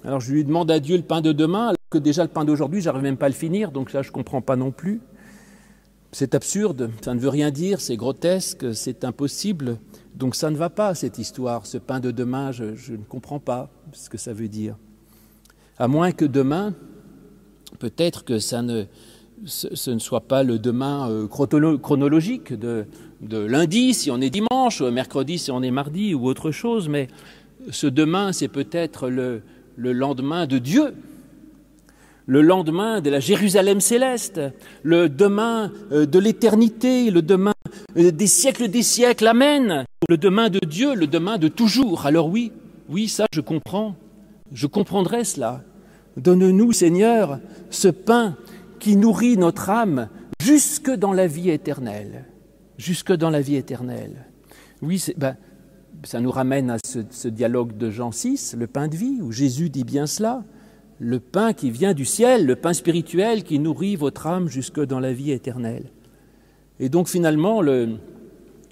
alors 0.03 0.19
je 0.19 0.33
lui 0.33 0.43
demande 0.43 0.71
à 0.71 0.79
Dieu 0.79 0.97
le 0.97 1.03
pain 1.03 1.21
de 1.21 1.31
demain, 1.31 1.67
alors 1.67 1.77
que 1.89 1.97
déjà 1.97 2.23
le 2.23 2.29
pain 2.29 2.45
d'aujourd'hui, 2.45 2.81
j'arrive 2.81 3.03
même 3.03 3.17
pas 3.17 3.27
à 3.27 3.29
le 3.29 3.35
finir, 3.35 3.71
donc 3.71 3.93
là 3.93 4.01
je 4.01 4.09
ne 4.09 4.13
comprends 4.13 4.41
pas 4.41 4.55
non 4.55 4.71
plus. 4.71 5.01
C'est 6.11 6.35
absurde, 6.35 6.89
ça 7.01 7.13
ne 7.13 7.19
veut 7.19 7.29
rien 7.29 7.51
dire, 7.51 7.81
c'est 7.81 7.95
grotesque, 7.95 8.73
c'est 8.73 9.03
impossible. 9.03 9.77
Donc 10.15 10.35
ça 10.35 10.49
ne 10.49 10.57
va 10.57 10.69
pas, 10.69 10.95
cette 10.95 11.19
histoire. 11.19 11.65
Ce 11.65 11.77
pain 11.77 11.99
de 11.99 12.11
demain, 12.11 12.51
je, 12.51 12.91
ne 12.91 13.03
comprends 13.07 13.39
pas 13.39 13.69
ce 13.93 14.09
que 14.09 14.17
ça 14.17 14.33
veut 14.33 14.47
dire. 14.47 14.75
À 15.77 15.87
moins 15.87 16.11
que 16.11 16.25
demain, 16.25 16.73
peut-être 17.77 18.25
que 18.25 18.39
ça 18.39 18.63
ne, 18.63 18.85
ce, 19.45 19.91
ne 19.91 19.99
soit 19.99 20.21
pas 20.21 20.43
le 20.43 20.59
demain 20.59 21.09
euh, 21.09 21.27
chronologique 21.27 22.53
de, 22.53 22.85
lundi 23.21 23.93
si 23.93 24.11
on 24.11 24.21
est 24.21 24.29
dimanche, 24.29 24.81
ou 24.81 24.89
mercredi 24.91 25.37
si 25.37 25.51
on 25.51 25.61
est 25.61 25.71
mardi, 25.71 26.13
ou 26.13 26.25
autre 26.25 26.51
chose, 26.51 26.89
mais 26.89 27.07
ce 27.69 27.87
demain, 27.87 28.31
c'est 28.31 28.47
peut-être 28.47 29.09
le, 29.09 29.41
le 29.75 29.93
lendemain 29.93 30.47
de 30.47 30.57
Dieu, 30.57 30.93
le 32.25 32.41
lendemain 32.41 33.01
de 33.01 33.09
la 33.09 33.19
Jérusalem 33.19 33.81
céleste, 33.81 34.39
le 34.83 35.09
demain 35.09 35.71
euh, 35.91 36.05
de 36.05 36.19
l'éternité, 36.19 37.09
le 37.09 37.21
demain 37.21 37.53
euh, 37.97 38.11
des 38.11 38.27
siècles 38.27 38.67
des 38.67 38.83
siècles, 38.83 39.27
Amen, 39.27 39.85
le 40.07 40.17
demain 40.17 40.49
de 40.49 40.59
Dieu, 40.59 40.93
le 40.93 41.07
demain 41.07 41.37
de 41.37 41.47
toujours. 41.47 42.05
Alors 42.05 42.27
oui, 42.27 42.51
oui, 42.87 43.07
ça 43.07 43.25
je 43.33 43.41
comprends, 43.41 43.95
je 44.53 44.67
comprendrai 44.67 45.23
cela. 45.23 45.63
Donne-nous, 46.17 46.71
Seigneur, 46.71 47.39
ce 47.69 47.87
pain 47.87 48.35
qui 48.79 48.95
nourrit 48.95 49.37
notre 49.37 49.69
âme 49.69 50.09
jusque 50.41 50.91
dans 50.91 51.13
la 51.13 51.27
vie 51.27 51.49
éternelle, 51.49 52.25
jusque 52.77 53.13
dans 53.13 53.29
la 53.29 53.41
vie 53.41 53.55
éternelle. 53.55 54.25
Oui, 54.81 55.03
ben, 55.17 55.35
ça 56.03 56.21
nous 56.21 56.31
ramène 56.31 56.71
à 56.71 56.77
ce, 56.83 57.27
dialogue 57.27 57.77
de 57.77 57.91
Jean 57.91 58.11
6, 58.11 58.55
le 58.57 58.67
pain 58.67 58.87
de 58.87 58.95
vie, 58.95 59.19
où 59.21 59.31
Jésus 59.31 59.69
dit 59.69 59.83
bien 59.83 60.07
cela 60.07 60.43
le 61.01 61.21
pain 61.21 61.53
qui 61.53 61.71
vient 61.71 61.93
du 61.93 62.03
ciel, 62.03 62.45
le 62.45 62.57
pain 62.57 62.73
spirituel 62.73 63.43
qui 63.43 63.57
nourrit 63.57 63.95
votre 63.95 64.27
âme 64.27 64.49
jusque 64.49 64.81
dans 64.81 64.99
la 64.99 65.13
vie 65.13 65.31
éternelle. 65.31 65.85
Et 66.81 66.89
donc 66.89 67.07
finalement, 67.07 67.61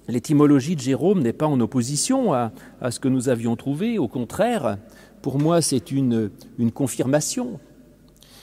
l'étymologie 0.10 0.76
de 0.76 0.82
Jérôme 0.82 1.22
n'est 1.22 1.32
pas 1.32 1.48
en 1.48 1.58
opposition 1.62 2.34
à, 2.34 2.52
ce 2.90 3.00
que 3.00 3.08
nous 3.08 3.30
avions 3.30 3.56
trouvé, 3.56 3.98
au 3.98 4.10
contraire, 4.10 4.78
pour 5.22 5.40
moi 5.40 5.62
c'est 5.62 5.90
une 5.92 6.30
confirmation. 6.74 7.62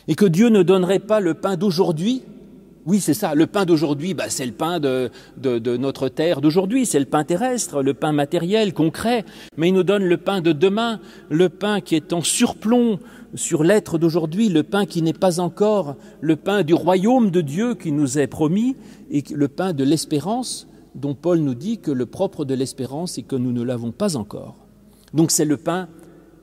Et 0.09 0.15
que 0.15 0.27
Dieu 0.27 0.49
ne 0.49 0.63
donnerait 0.63 0.99
pas 0.99 1.21
le 1.21 1.35
pain 1.35 1.57
d'aujourd'hui, 1.57 2.23
oui, 2.87 3.01
c'est 3.01 3.15
ça. 3.15 3.35
Le 3.35 3.47
pain 3.47 3.65
d'aujourd'hui, 3.65 4.13
bah, 4.13 4.29
c'est 4.29 4.45
le 4.45 4.53
pain 4.53 4.79
de, 4.79 5.11
de, 5.39 5.59
de 5.59 5.77
notre 5.79 6.11
terre 6.11 6.43
d'aujourd'hui, 6.43 6.85
c'est 6.85 6.99
le 6.99 7.07
pain 7.07 7.25
terrestre, 7.25 7.83
le 7.83 7.95
pain 7.95 8.13
matériel, 8.13 8.75
concret. 8.75 9.25
Mais 9.57 9.69
il 9.69 9.75
nous 9.75 9.85
donne 9.85 10.05
le 10.05 10.19
pain 10.19 10.43
de 10.43 10.53
demain, 10.53 11.01
le 11.31 11.49
pain 11.49 11.81
qui 11.81 11.95
est 11.95 12.13
en 12.13 12.21
surplomb 12.21 12.99
sur 13.35 13.65
l'être 13.65 13.97
d'aujourd'hui, 13.97 14.51
le 14.51 14.63
pain 14.63 14.85
qui 14.85 15.01
n'est 15.01 15.15
pas 15.15 15.41
encore 15.41 15.97
le 16.21 16.37
pain 16.37 16.63
du 16.63 16.75
royaume 16.75 17.31
de 17.31 17.41
Dieu 17.41 17.75
qui 17.75 17.91
nous 17.91 18.19
est 18.19 18.27
promis, 18.27 18.77
et 19.11 19.25
le 19.33 19.49
pain 19.49 19.73
de 19.73 19.83
l'espérance 19.83 20.69
dont 20.95 21.15
Paul 21.15 21.39
nous 21.39 21.55
dit 21.55 21.79
que 21.79 21.91
le 21.91 22.07
propre 22.07 22.45
de 22.45 22.55
l'espérance 22.55 23.17
est 23.17 23.23
que 23.23 23.35
nous 23.35 23.53
ne 23.53 23.63
l'avons 23.63 23.93
pas 23.93 24.17
encore. 24.17 24.57
Donc 25.15 25.31
c'est 25.31 25.47
le 25.47 25.57
pain 25.57 25.89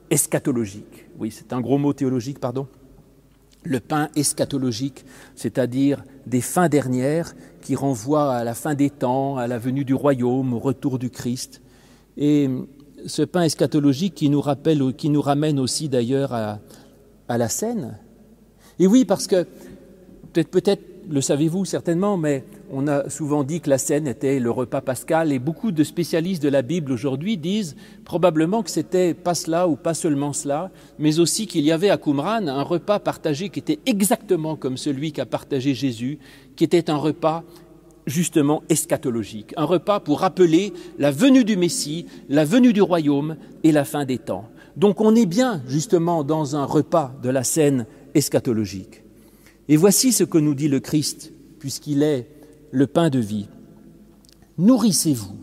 eschatologique. 0.09 1.05
Oui, 1.19 1.29
c'est 1.31 1.53
un 1.53 1.61
gros 1.61 1.77
mot 1.77 1.93
théologique, 1.93 2.39
pardon. 2.39 2.67
Le 3.63 3.79
pain 3.79 4.09
eschatologique, 4.15 5.05
c'est-à-dire 5.35 6.03
des 6.25 6.41
fins 6.41 6.69
dernières 6.69 7.35
qui 7.61 7.75
renvoient 7.75 8.33
à 8.33 8.43
la 8.43 8.53
fin 8.55 8.73
des 8.73 8.89
temps, 8.89 9.37
à 9.37 9.47
la 9.47 9.59
venue 9.59 9.85
du 9.85 9.93
royaume, 9.93 10.53
au 10.53 10.59
retour 10.59 10.97
du 10.97 11.09
Christ. 11.09 11.61
Et 12.17 12.49
ce 13.05 13.21
pain 13.21 13.43
eschatologique 13.43 14.15
qui 14.15 14.29
nous 14.29 14.41
rappelle, 14.41 14.93
qui 14.95 15.09
nous 15.09 15.21
ramène 15.21 15.59
aussi 15.59 15.89
d'ailleurs 15.89 16.33
à, 16.33 16.59
à 17.27 17.37
la 17.37 17.49
scène. 17.49 17.97
Et 18.79 18.87
oui, 18.87 19.05
parce 19.05 19.27
que 19.27 19.43
peut-être, 20.33 20.49
peut-être 20.49 20.83
le 21.09 21.21
savez-vous 21.21 21.65
certainement, 21.65 22.17
mais 22.17 22.43
on 22.71 22.87
a 22.87 23.09
souvent 23.09 23.43
dit 23.43 23.59
que 23.59 23.69
la 23.69 23.77
scène 23.77 24.07
était 24.07 24.39
le 24.39 24.49
repas 24.49 24.81
pascal, 24.81 25.31
et 25.31 25.39
beaucoup 25.39 25.71
de 25.71 25.83
spécialistes 25.83 26.41
de 26.41 26.49
la 26.49 26.61
Bible 26.61 26.91
aujourd'hui 26.93 27.37
disent 27.37 27.75
probablement 28.05 28.63
que 28.63 28.69
c'était 28.69 29.13
pas 29.13 29.35
cela 29.35 29.67
ou 29.67 29.75
pas 29.75 29.93
seulement 29.93 30.31
cela, 30.31 30.71
mais 30.97 31.19
aussi 31.19 31.47
qu'il 31.47 31.65
y 31.65 31.71
avait 31.71 31.89
à 31.89 31.97
Qumran 31.97 32.47
un 32.47 32.63
repas 32.63 32.99
partagé 32.99 33.49
qui 33.49 33.59
était 33.59 33.79
exactement 33.85 34.55
comme 34.55 34.77
celui 34.77 35.11
qu'a 35.11 35.25
partagé 35.25 35.73
Jésus, 35.73 36.17
qui 36.55 36.63
était 36.63 36.89
un 36.89 36.95
repas 36.95 37.43
justement 38.07 38.63
eschatologique, 38.69 39.53
un 39.57 39.65
repas 39.65 39.99
pour 39.99 40.21
rappeler 40.21 40.73
la 40.97 41.11
venue 41.11 41.43
du 41.43 41.57
Messie, 41.57 42.05
la 42.29 42.45
venue 42.45 42.73
du 42.73 42.81
royaume 42.81 43.35
et 43.63 43.71
la 43.71 43.83
fin 43.83 44.05
des 44.05 44.17
temps. 44.17 44.49
Donc 44.77 45.01
on 45.01 45.13
est 45.15 45.25
bien 45.25 45.61
justement 45.67 46.23
dans 46.23 46.55
un 46.55 46.65
repas 46.65 47.13
de 47.21 47.29
la 47.29 47.43
scène 47.43 47.85
eschatologique. 48.15 49.03
Et 49.67 49.75
voici 49.75 50.13
ce 50.13 50.23
que 50.23 50.37
nous 50.37 50.55
dit 50.55 50.69
le 50.69 50.79
Christ, 50.79 51.33
puisqu'il 51.59 52.01
est 52.01 52.27
le 52.71 52.87
pain 52.87 53.09
de 53.09 53.19
vie. 53.19 53.47
Nourrissez-vous 54.57 55.37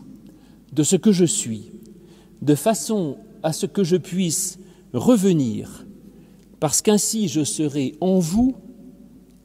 de 0.73 0.83
ce 0.83 0.95
que 0.95 1.11
je 1.11 1.25
suis, 1.25 1.71
de 2.41 2.55
façon 2.55 3.17
à 3.43 3.53
ce 3.53 3.65
que 3.65 3.83
je 3.83 3.95
puisse 3.95 4.59
revenir, 4.93 5.85
parce 6.59 6.81
qu'ainsi 6.81 7.27
je 7.27 7.43
serai 7.43 7.95
en 8.01 8.19
vous 8.19 8.55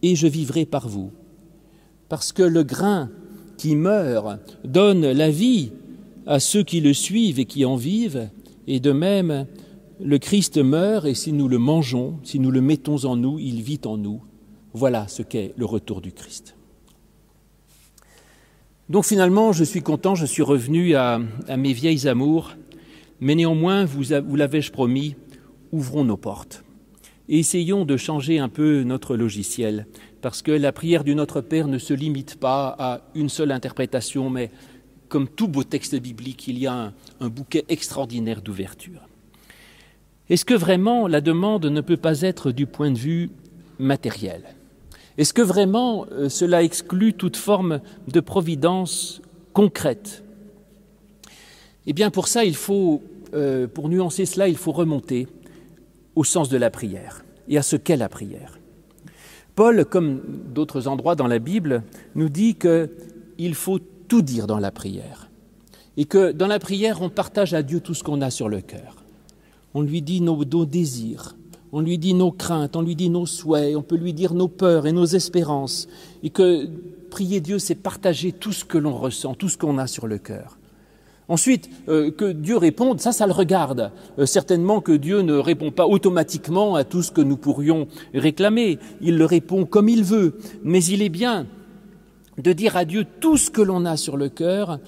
et 0.02 0.16
je 0.16 0.26
vivrai 0.26 0.64
par 0.64 0.88
vous. 0.88 1.10
Parce 2.08 2.32
que 2.32 2.42
le 2.42 2.62
grain 2.62 3.10
qui 3.56 3.76
meurt 3.76 4.58
donne 4.64 5.10
la 5.10 5.30
vie 5.30 5.72
à 6.26 6.40
ceux 6.40 6.62
qui 6.62 6.80
le 6.80 6.92
suivent 6.92 7.38
et 7.38 7.44
qui 7.44 7.64
en 7.64 7.76
vivent, 7.76 8.28
et 8.66 8.80
de 8.80 8.92
même 8.92 9.46
le 10.00 10.18
Christ 10.18 10.58
meurt 10.58 11.06
et 11.06 11.14
si 11.14 11.32
nous 11.32 11.48
le 11.48 11.58
mangeons, 11.58 12.18
si 12.22 12.38
nous 12.38 12.50
le 12.50 12.60
mettons 12.60 13.04
en 13.04 13.16
nous, 13.16 13.38
il 13.38 13.62
vit 13.62 13.80
en 13.84 13.96
nous. 13.96 14.22
Voilà 14.72 15.06
ce 15.08 15.22
qu'est 15.22 15.54
le 15.56 15.64
retour 15.64 16.00
du 16.00 16.12
Christ. 16.12 16.53
Donc 18.88 19.04
finalement, 19.04 19.52
je 19.52 19.64
suis 19.64 19.82
content, 19.82 20.14
je 20.14 20.26
suis 20.26 20.42
revenu 20.42 20.94
à, 20.94 21.18
mes 21.56 21.72
vieilles 21.72 22.06
amours, 22.06 22.54
mais 23.20 23.34
néanmoins, 23.34 23.84
vous, 23.84 24.04
vous 24.26 24.36
l'avais-je 24.36 24.72
promis, 24.72 25.16
ouvrons 25.72 26.04
nos 26.04 26.16
portes 26.16 26.64
et 27.28 27.38
essayons 27.38 27.84
de 27.84 27.96
changer 27.96 28.38
un 28.38 28.48
peu 28.48 28.82
notre 28.82 29.16
logiciel, 29.16 29.86
parce 30.20 30.42
que 30.42 30.52
la 30.52 30.72
prière 30.72 31.04
du 31.04 31.14
Notre 31.14 31.40
Père 31.40 31.68
ne 31.68 31.78
se 31.78 31.94
limite 31.94 32.36
pas 32.36 32.76
à 32.78 33.00
une 33.14 33.28
seule 33.28 33.52
interprétation, 33.52 34.28
mais 34.28 34.50
comme 35.08 35.28
tout 35.28 35.48
beau 35.48 35.64
texte 35.64 35.94
biblique, 35.96 36.46
il 36.48 36.58
y 36.58 36.66
a 36.66 36.74
un, 36.74 36.92
un 37.20 37.28
bouquet 37.28 37.64
extraordinaire 37.68 38.42
d'ouverture. 38.42 39.08
Est-ce 40.28 40.44
que 40.44 40.54
vraiment 40.54 41.06
la 41.08 41.20
demande 41.20 41.66
ne 41.66 41.80
peut 41.80 41.96
pas 41.96 42.22
être 42.22 42.50
du 42.50 42.66
point 42.66 42.90
de 42.90 42.98
vue 42.98 43.30
matériel? 43.78 44.42
Est-ce 45.16 45.32
que 45.32 45.42
vraiment 45.42 46.06
euh, 46.12 46.28
cela 46.28 46.62
exclut 46.62 47.14
toute 47.14 47.36
forme 47.36 47.80
de 48.08 48.20
providence 48.20 49.22
concrète? 49.52 50.24
Eh 51.86 51.92
bien 51.92 52.10
pour 52.10 52.28
ça, 52.28 52.44
il 52.44 52.56
faut, 52.56 53.02
euh, 53.34 53.66
pour 53.66 53.88
nuancer 53.88 54.26
cela, 54.26 54.48
il 54.48 54.56
faut 54.56 54.72
remonter 54.72 55.28
au 56.14 56.24
sens 56.24 56.48
de 56.48 56.56
la 56.56 56.70
prière 56.70 57.24
et 57.48 57.58
à 57.58 57.62
ce 57.62 57.76
qu'est 57.76 57.96
la 57.96 58.08
prière. 58.08 58.58
Paul, 59.54 59.84
comme 59.84 60.20
d'autres 60.52 60.88
endroits 60.88 61.14
dans 61.14 61.28
la 61.28 61.38
Bible, 61.38 61.82
nous 62.14 62.28
dit 62.28 62.56
qu'il 62.56 63.54
faut 63.54 63.78
tout 63.78 64.22
dire 64.22 64.46
dans 64.46 64.58
la 64.58 64.72
prière 64.72 65.28
et 65.96 66.06
que 66.06 66.32
dans 66.32 66.48
la 66.48 66.58
prière, 66.58 67.02
on 67.02 67.08
partage 67.08 67.54
à 67.54 67.62
Dieu 67.62 67.80
tout 67.80 67.94
ce 67.94 68.02
qu'on 68.02 68.20
a 68.20 68.30
sur 68.30 68.48
le 68.48 68.60
cœur 68.60 69.04
on 69.74 69.82
lui 69.82 70.00
dit 70.00 70.20
nos, 70.20 70.44
nos, 70.44 70.64
désirs, 70.64 71.36
on 71.74 71.80
lui 71.80 71.98
dit 71.98 72.14
nos 72.14 72.30
craintes, 72.30 72.76
on 72.76 72.82
lui 72.82 72.94
dit 72.94 73.10
nos 73.10 73.26
souhaits, 73.26 73.74
on 73.74 73.82
peut 73.82 73.96
lui 73.96 74.12
dire 74.12 74.32
nos 74.32 74.46
peurs 74.46 74.86
et 74.86 74.92
nos 74.92 75.06
espérances, 75.06 75.88
et 76.22 76.30
que 76.30 76.68
prier 77.10 77.40
Dieu, 77.40 77.58
c'est 77.58 77.74
partager 77.74 78.30
tout 78.30 78.52
ce 78.52 78.64
que 78.64 78.78
l'on 78.78 78.96
ressent, 78.96 79.34
tout 79.34 79.48
ce 79.48 79.58
qu'on 79.58 79.76
a 79.78 79.88
sur 79.88 80.06
le 80.06 80.18
cœur. 80.18 80.56
Ensuite, 81.28 81.68
euh, 81.88 82.12
que 82.12 82.30
Dieu 82.30 82.56
réponde, 82.56 83.00
ça, 83.00 83.10
ça 83.10 83.26
le 83.26 83.32
regarde. 83.32 83.90
Euh, 84.20 84.26
certainement 84.26 84.80
que 84.80 84.92
Dieu 84.92 85.22
ne 85.22 85.34
répond 85.34 85.72
pas 85.72 85.86
automatiquement 85.86 86.76
à 86.76 86.84
tout 86.84 87.02
ce 87.02 87.10
que 87.10 87.22
nous 87.22 87.36
pourrions 87.38 87.88
réclamer. 88.12 88.78
Il 89.00 89.16
le 89.16 89.24
répond 89.24 89.64
comme 89.64 89.88
il 89.88 90.04
veut. 90.04 90.38
Mais 90.62 90.84
il 90.84 91.02
est 91.02 91.08
bien 91.08 91.46
de 92.36 92.52
dire 92.52 92.76
à 92.76 92.84
Dieu 92.84 93.06
tout 93.20 93.36
ce 93.36 93.50
que 93.50 93.62
l'on 93.62 93.84
a 93.86 93.96
sur 93.96 94.16
le 94.16 94.28
cœur, 94.28 94.80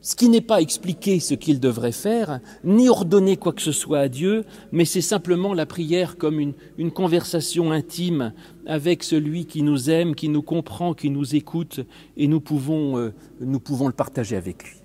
ce 0.00 0.14
qui 0.14 0.28
n'est 0.28 0.40
pas 0.40 0.60
expliquer 0.60 1.18
ce 1.18 1.34
qu'il 1.34 1.58
devrait 1.58 1.92
faire, 1.92 2.40
ni 2.62 2.88
ordonner 2.88 3.36
quoi 3.36 3.52
que 3.52 3.62
ce 3.62 3.72
soit 3.72 3.98
à 3.98 4.08
Dieu, 4.08 4.44
mais 4.70 4.84
c'est 4.84 5.00
simplement 5.00 5.54
la 5.54 5.66
prière 5.66 6.16
comme 6.16 6.38
une, 6.38 6.54
conversation 6.92 7.72
intime 7.72 8.32
avec 8.66 9.02
celui 9.02 9.46
qui 9.46 9.62
nous 9.62 9.90
aime, 9.90 10.14
qui 10.14 10.28
nous 10.28 10.42
comprend, 10.42 10.94
qui 10.94 11.10
nous 11.10 11.34
écoute, 11.34 11.80
et 12.16 12.28
nous 12.28 12.40
pouvons, 12.40 12.96
euh, 12.98 13.12
le 13.40 13.92
partager 13.92 14.36
avec 14.36 14.64
lui. 14.64 14.76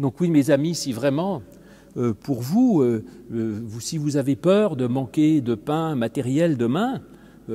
Donc 0.00 0.20
oui, 0.20 0.28
mes 0.28 0.50
amis, 0.50 0.74
si 0.74 0.92
vraiment, 0.92 1.42
euh, 1.96 2.12
pour 2.12 2.40
vous, 2.40 2.82
euh, 2.82 3.04
vous, 3.30 3.80
si 3.80 3.96
vous 3.96 4.16
avez 4.16 4.34
peur 4.34 4.74
de 4.74 4.86
manquer 4.86 5.40
de 5.40 5.54
pain 5.54 5.94
matériel 5.94 6.56
demain, 6.56 7.00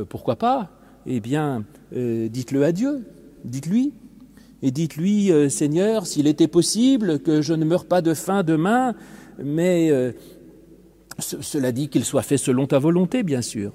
pourquoi 0.09 0.35
pas 0.35 0.71
Eh 1.05 1.19
bien, 1.19 1.63
dites-le 1.93 2.63
à 2.63 2.71
Dieu, 2.71 3.05
dites-lui 3.45 3.93
et 4.65 4.71
dites-lui, 4.71 5.31
euh, 5.31 5.47
Seigneur, 5.47 6.07
s'il 6.07 6.25
était 6.25 6.47
possible 6.47 7.19
que 7.19 7.43
je 7.43 7.53
ne 7.53 7.63
meure 7.65 7.85
pas 7.85 8.01
de 8.01 8.15
faim 8.15 8.41
demain, 8.41 8.95
mais 9.37 9.91
euh, 9.91 10.11
cela 11.19 11.71
dit 11.71 11.87
qu'il 11.87 12.03
soit 12.03 12.23
fait 12.23 12.37
selon 12.37 12.65
ta 12.65 12.79
volonté, 12.79 13.21
bien 13.21 13.43
sûr. 13.43 13.73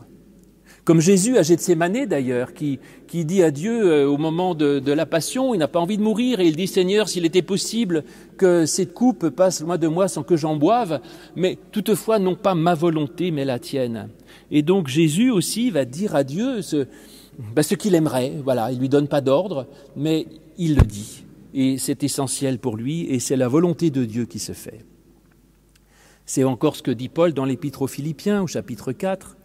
Comme 0.85 1.01
Jésus 1.01 1.39
à 1.39 1.43
Gethsemane 1.43 2.07
d'ailleurs, 2.07 2.55
qui, 2.55 2.81
qui 3.07 3.25
dit 3.25 3.45
à 3.45 3.53
Dieu 3.53 3.89
euh, 3.89 4.09
au 4.09 4.17
moment 4.17 4.57
de, 4.57 4.83
la 4.91 5.07
passion, 5.07 5.55
il 5.55 5.59
n'a 5.59 5.69
pas 5.69 5.79
envie 5.79 5.97
de 5.97 6.03
mourir, 6.03 6.41
et 6.41 6.49
il 6.49 6.57
dit 6.57 6.67
Seigneur, 6.67 7.09
s'il 7.09 7.25
était 7.25 7.41
possible 7.41 8.03
que 8.37 8.67
cette 8.67 8.93
coupe 8.93 9.29
passe 9.29 9.61
loin 9.61 9.79
de 9.79 9.87
moi 9.87 10.09
sans 10.09 10.25
que 10.25 10.37
j'en 10.37 10.57
boive, 10.57 11.01
mais 11.37 11.57
toutefois 11.71 12.19
non 12.19 12.35
pas 12.35 12.57
ma 12.57 12.75
volonté, 12.75 13.31
mais 13.31 13.45
la 13.45 13.61
tienne. 13.61 14.09
Et 14.51 14.63
donc 14.63 14.89
Jésus 14.89 15.31
aussi 15.31 15.71
va 15.71 15.85
dire 15.85 16.17
à 16.17 16.25
Dieu 16.25 16.63
ben, 17.55 17.63
ce 17.63 17.75
qu'il 17.75 17.95
aimerait, 17.95 18.35
voilà, 18.43 18.73
il 18.73 18.79
lui 18.79 18.89
donne 18.89 19.09
pas 19.09 19.21
d'ordre, 19.21 19.67
mais 19.97 20.27
il 20.59 20.77
le 20.77 20.83
dit. 20.83 21.25
Et 21.55 21.79
c'est 21.79 22.03
essentiel 22.05 22.59
pour 22.59 22.77
lui, 22.77 23.03
et 23.07 23.19
c'est 23.19 23.37
la 23.37 23.49
volonté 23.49 23.91
de 23.91 24.05
Dieu 24.05 24.27
qui 24.27 24.39
se 24.39 24.53
fait. 24.53 24.85
C'est 26.27 26.45
encore 26.45 26.77
ce 26.77 26.83
que 26.83 26.91
dit 26.91 27.09
Paul 27.09 27.33
dans 27.33 27.45
l'Épître 27.45 27.83
aux 27.83 27.87
Philippiens, 27.89 28.43
au 28.43 28.47
chapitre 28.47 28.93
4 28.93 29.37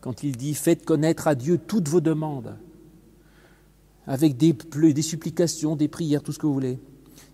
quand 0.00 0.22
il 0.22 0.36
dit 0.36 0.54
Faites 0.54 0.84
connaître 0.84 1.28
à 1.28 1.34
Dieu 1.34 1.58
toutes 1.58 1.88
vos 1.88 2.00
demandes, 2.00 2.56
avec 4.06 4.36
des, 4.36 4.52
des 4.52 5.02
supplications, 5.02 5.76
des 5.76 5.88
prières, 5.88 6.22
tout 6.22 6.32
ce 6.32 6.38
que 6.38 6.46
vous 6.46 6.54
voulez. 6.54 6.78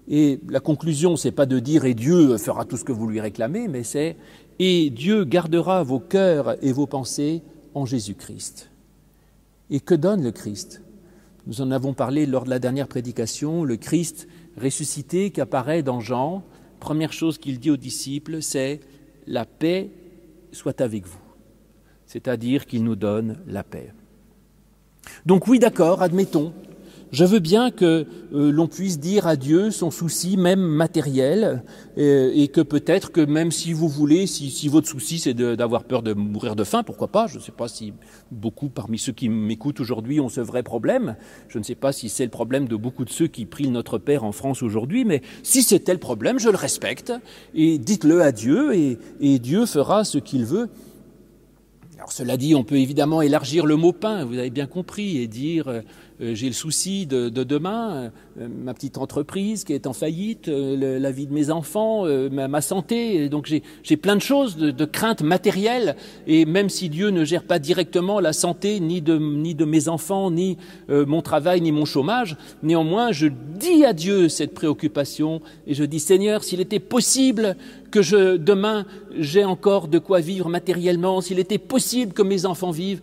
Et 0.09 0.41
la 0.49 0.61
conclusion, 0.61 1.17
c'est 1.17 1.33
pas 1.33 1.47
de 1.47 1.59
dire 1.59 1.85
et 1.85 1.95
Dieu 1.95 2.37
fera 2.39 2.65
tout 2.65 2.77
ce 2.77 2.85
que 2.85 2.93
vous 2.93 3.09
lui 3.09 3.21
réclamez, 3.21 3.67
mais 3.67 3.83
c'est 3.83 4.17
et 4.59 4.91
Dieu 4.91 5.25
gardera 5.25 5.83
vos 5.83 6.01
cœurs 6.01 6.57
et 6.65 6.73
vos 6.73 6.87
pensées 6.87 7.43
en 7.75 7.87
Jésus-Christ. 7.87 8.71
Et 9.71 9.81
que 9.81 9.95
donne 9.95 10.23
le 10.23 10.33
Christ? 10.33 10.83
Nous 11.47 11.61
en 11.61 11.71
avons 11.71 11.95
parlé 11.95 12.27
lors 12.27 12.45
de 12.45 12.51
la 12.51 12.59
dernière 12.59 12.89
prédication, 12.89 13.65
le 13.65 13.77
Christ 13.77 14.29
ressuscité 14.61 15.31
qui 15.31 15.41
apparaît 15.41 15.83
dans 15.83 16.01
Jean. 16.01 16.45
Première 16.81 17.13
chose 17.13 17.39
qu'il 17.39 17.59
dit 17.61 17.71
aux 17.71 17.77
disciples, 17.77 18.43
c'est 18.43 18.81
la 19.27 19.45
paix 19.45 19.91
soit 20.53 20.81
avec 20.81 21.07
vous 21.07 21.19
c'est-à-dire 22.07 22.67
qu'il 22.67 22.85
nous 22.85 22.97
donne 22.97 23.39
la 23.47 23.65
paix. 23.65 23.93
Donc 25.27 25.47
oui, 25.49 25.59
d'accord, 25.59 26.03
admettons, 26.03 26.53
je 27.13 27.25
veux 27.25 27.39
bien 27.39 27.71
que 27.71 28.07
euh, 28.35 28.51
l'on 28.51 28.67
puisse 28.67 28.99
dire 28.99 29.27
à 29.27 29.37
Dieu 29.37 29.71
son 29.71 29.91
souci, 29.91 30.37
même 30.37 30.61
matériel, 30.61 31.63
euh, 31.99 32.31
et 32.35 32.49
que 32.49 32.61
peut-être 32.61 33.13
que 33.13 33.21
même 33.21 33.53
si 33.53 33.73
vous 33.73 33.89
voulez, 33.89 34.27
si, 34.27 34.69
votre 34.69 34.89
souci 34.89 35.19
c'est 35.19 35.35
d'avoir 35.35 35.85
peur 35.85 36.03
de 36.03 36.15
mourir 36.15 36.57
de 36.57 36.65
faim, 36.65 36.83
pourquoi 36.83 37.09
pas 37.09 37.27
Je 37.27 37.39
ne 37.39 37.43
sais 37.43 37.53
pas 37.53 37.69
si 37.69 37.93
beaucoup 38.31 38.69
parmi 38.69 38.99
ceux 38.99 39.13
qui 39.13 39.29
m'écoutent 39.29 39.81
aujourd'hui 39.81 40.21
ont 40.21 40.29
ce 40.29 40.41
vrai 40.41 40.63
problème. 40.63 41.17
Je 41.49 41.59
ne 41.59 41.63
sais 41.63 41.75
pas 41.75 41.93
si 41.93 42.09
c'est 42.09 42.25
le 42.25 42.31
problème 42.31 42.67
de 42.69 42.77
beaucoup 42.77 43.05
de 43.05 43.11
ceux 43.11 43.29
qui 43.29 43.47
prient 43.47 43.71
notre 43.71 43.99
Père 43.99 44.25
en 44.25 44.33
France 44.33 44.63
aujourd'hui, 44.63 45.05
mais 45.05 45.23
si 45.43 45.63
c'était 45.63 45.93
le 45.93 46.01
problème, 46.01 46.39
je 46.39 46.49
le 46.49 46.57
respecte, 46.57 47.13
et 47.55 47.79
dites-le 47.79 48.23
à 48.23 48.33
Dieu, 48.33 48.75
et, 48.75 48.99
et 49.21 49.39
Dieu 49.39 49.67
fera 49.67 50.05
ce 50.05 50.19
qu'il 50.19 50.45
veut 50.45 50.69
cela 52.11 52.37
dit, 52.37 52.55
on 52.55 52.65
peut 52.65 52.79
évidemment 52.79 53.23
élargir 53.23 53.67
le 53.67 53.77
mot 53.77 53.93
pain, 53.93 54.25
vous 54.25 54.39
avez 54.39 54.51
bien 54.51 54.67
compris, 54.67 55.19
et 55.19 55.27
dire 55.27 55.69
euh, 55.69 55.81
j'ai 56.21 56.47
le 56.47 56.55
souci 56.55 57.07
de, 57.07 57.29
demain, 57.29 58.11
euh, 58.41 58.49
ma 58.49 58.73
petite 58.75 58.99
entreprise 58.99 59.65
qui 59.65 59.73
est 59.73 59.87
en 59.87 59.93
faillite, 59.93 60.49
la 60.49 61.11
vie 61.11 61.27
de 61.27 61.33
mes 61.33 61.51
enfants, 61.51 62.05
ma, 62.31 62.61
santé. 62.61 63.29
donc 63.29 63.53
j'ai 63.83 63.97
plein 63.97 64.17
de 64.17 64.23
choses, 64.23 64.57
de, 64.57 64.85
craintes 64.85 65.23
matérielles. 65.23 65.97
Et 66.27 66.45
même 66.45 66.69
si 66.69 66.89
Dieu 66.89 67.11
ne 67.11 67.25
gère 67.25 67.45
pas 67.45 67.59
directement 67.59 68.21
la 68.21 68.33
santé 68.33 68.81
ni 68.81 69.03
de, 69.03 69.65
mes 69.65 69.89
enfants, 69.89 70.31
ni 70.31 70.57
mon 70.89 71.23
travail, 71.23 71.61
ni 71.61 71.73
mon 71.73 71.85
chômage, 71.85 72.37
néanmoins 72.63 73.13
je 73.13 73.27
dis 73.27 73.85
à 73.85 73.93
Dieu 73.93 74.29
cette 74.29 74.55
préoccupation 74.55 75.41
et 75.67 75.75
je 75.75 75.85
dis 75.85 76.01
Seigneur, 76.01 76.45
s'il 76.45 76.61
était 76.61 76.81
possible 76.81 77.57
que 77.91 78.37
demain 78.37 78.87
j'ai 79.19 79.45
encore 79.45 79.89
de 79.89 79.99
quoi 79.99 80.21
vivre 80.21 80.49
matériellement, 80.49 81.21
s'il 81.21 81.39
était 81.39 81.59
possible 81.59 82.13
que 82.13 82.23
mes 82.23 82.47
enfants 82.47 82.71
vivent, 82.71 83.03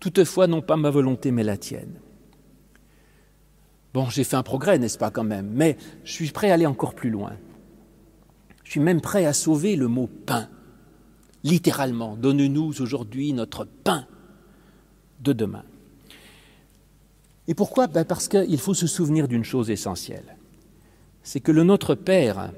toutefois 0.00 0.46
non 0.46 0.62
pas 0.62 0.76
ma 0.76 0.90
volonté 0.90 1.30
mais 1.30 1.44
la 1.44 1.56
tienne. 1.56 2.00
Bon, 3.92 4.08
j'ai 4.08 4.24
fait 4.24 4.36
un 4.36 4.42
progrès, 4.42 4.78
n'est-ce 4.78 4.98
pas 4.98 5.10
quand 5.10 5.24
même, 5.24 5.50
mais 5.52 5.76
je 6.04 6.12
suis 6.12 6.30
prêt 6.30 6.50
à 6.50 6.54
aller 6.54 6.66
encore 6.66 6.94
plus 6.94 7.10
loin. 7.10 7.32
Je 8.62 8.70
suis 8.70 8.80
même 8.80 9.00
prêt 9.00 9.26
à 9.26 9.32
sauver 9.32 9.74
le 9.74 9.88
mot 9.88 10.08
pain. 10.26 10.48
Littéralement, 11.42 12.16
donne-nous 12.16 12.80
aujourd'hui 12.80 13.32
notre 13.32 13.64
pain 13.64 14.06
de 15.20 15.32
demain. 15.32 15.64
Et 17.48 17.54
pourquoi? 17.54 17.88
Ben 17.88 18.04
Parce 18.04 18.28
qu'il 18.28 18.58
faut 18.58 18.74
se 18.74 18.86
souvenir 18.86 19.26
d'une 19.26 19.44
chose 19.44 19.70
essentielle. 19.70 20.36
C'est 21.22 21.40
que 21.40 21.50
le 21.50 21.64
Notre 21.64 21.96
Père 21.96 22.52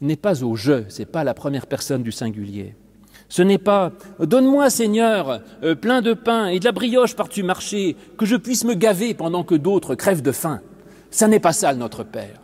n'est 0.00 0.16
pas 0.16 0.44
au 0.44 0.54
je, 0.54 0.88
ce 0.88 1.00
n'est 1.00 1.06
pas 1.06 1.24
la 1.24 1.34
première 1.34 1.66
personne 1.66 2.04
du 2.04 2.12
singulier. 2.12 2.76
Ce 3.32 3.40
n'est 3.40 3.56
pas 3.56 3.92
Donne-moi, 4.20 4.68
Seigneur, 4.68 5.40
euh, 5.62 5.74
plein 5.74 6.02
de 6.02 6.12
pain 6.12 6.48
et 6.48 6.60
de 6.60 6.66
la 6.66 6.72
brioche 6.72 7.16
par-dessus 7.16 7.42
marché, 7.42 7.96
que 8.18 8.26
je 8.26 8.36
puisse 8.36 8.62
me 8.62 8.74
gaver 8.74 9.14
pendant 9.14 9.42
que 9.42 9.54
d'autres 9.54 9.94
crèvent 9.94 10.20
de 10.20 10.32
faim. 10.32 10.60
Ça 11.10 11.28
n'est 11.28 11.40
pas 11.40 11.54
ça, 11.54 11.72
notre 11.74 12.04
Père. 12.04 12.42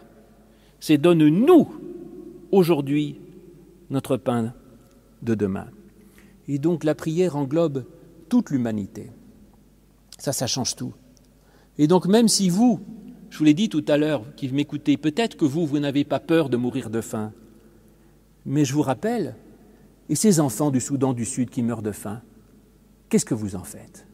C'est 0.81 0.96
Donne-nous 0.96 1.68
aujourd'hui 2.53 3.20
notre 3.90 4.16
pain 4.16 4.55
de 5.20 5.35
demain. 5.35 5.66
Et 6.48 6.59
donc 6.59 6.85
la 6.85 6.94
prière 6.94 7.37
englobe 7.37 7.85
toute 8.31 8.48
l'humanité. 8.48 9.11
Ça, 10.16 10.33
ça 10.33 10.46
change 10.46 10.74
tout. 10.74 10.94
Et 11.77 11.87
donc 11.87 12.07
même 12.07 12.29
si 12.29 12.48
vous, 12.48 12.81
je 13.29 13.37
vous 13.37 13.44
l'ai 13.44 13.53
dit 13.53 13.68
tout 13.68 13.85
à 13.88 13.98
l'heure, 13.98 14.22
qui 14.37 14.48
m'écoutez, 14.48 14.96
peut-être 14.96 15.37
que 15.37 15.44
vous, 15.44 15.66
vous 15.66 15.81
n'avez 15.81 16.05
pas 16.05 16.18
peur 16.18 16.48
de 16.48 16.57
mourir 16.57 16.88
de 16.88 17.03
faim, 17.03 17.35
mais 18.46 18.64
je 18.64 18.72
vous 18.72 18.81
rappelle 18.81 19.35
et 20.09 20.14
ces 20.14 20.40
enfants 20.40 20.71
du 20.71 20.81
Soudan 20.81 21.12
du 21.12 21.25
Sud 21.25 21.51
qui 21.51 21.62
meurent 21.62 21.83
de 21.83 21.92
faim, 21.92 22.21
qu'est-ce 23.09 23.25
que 23.25 23.35
vous 23.35 23.57
en 23.57 23.64
faites? 23.64 24.07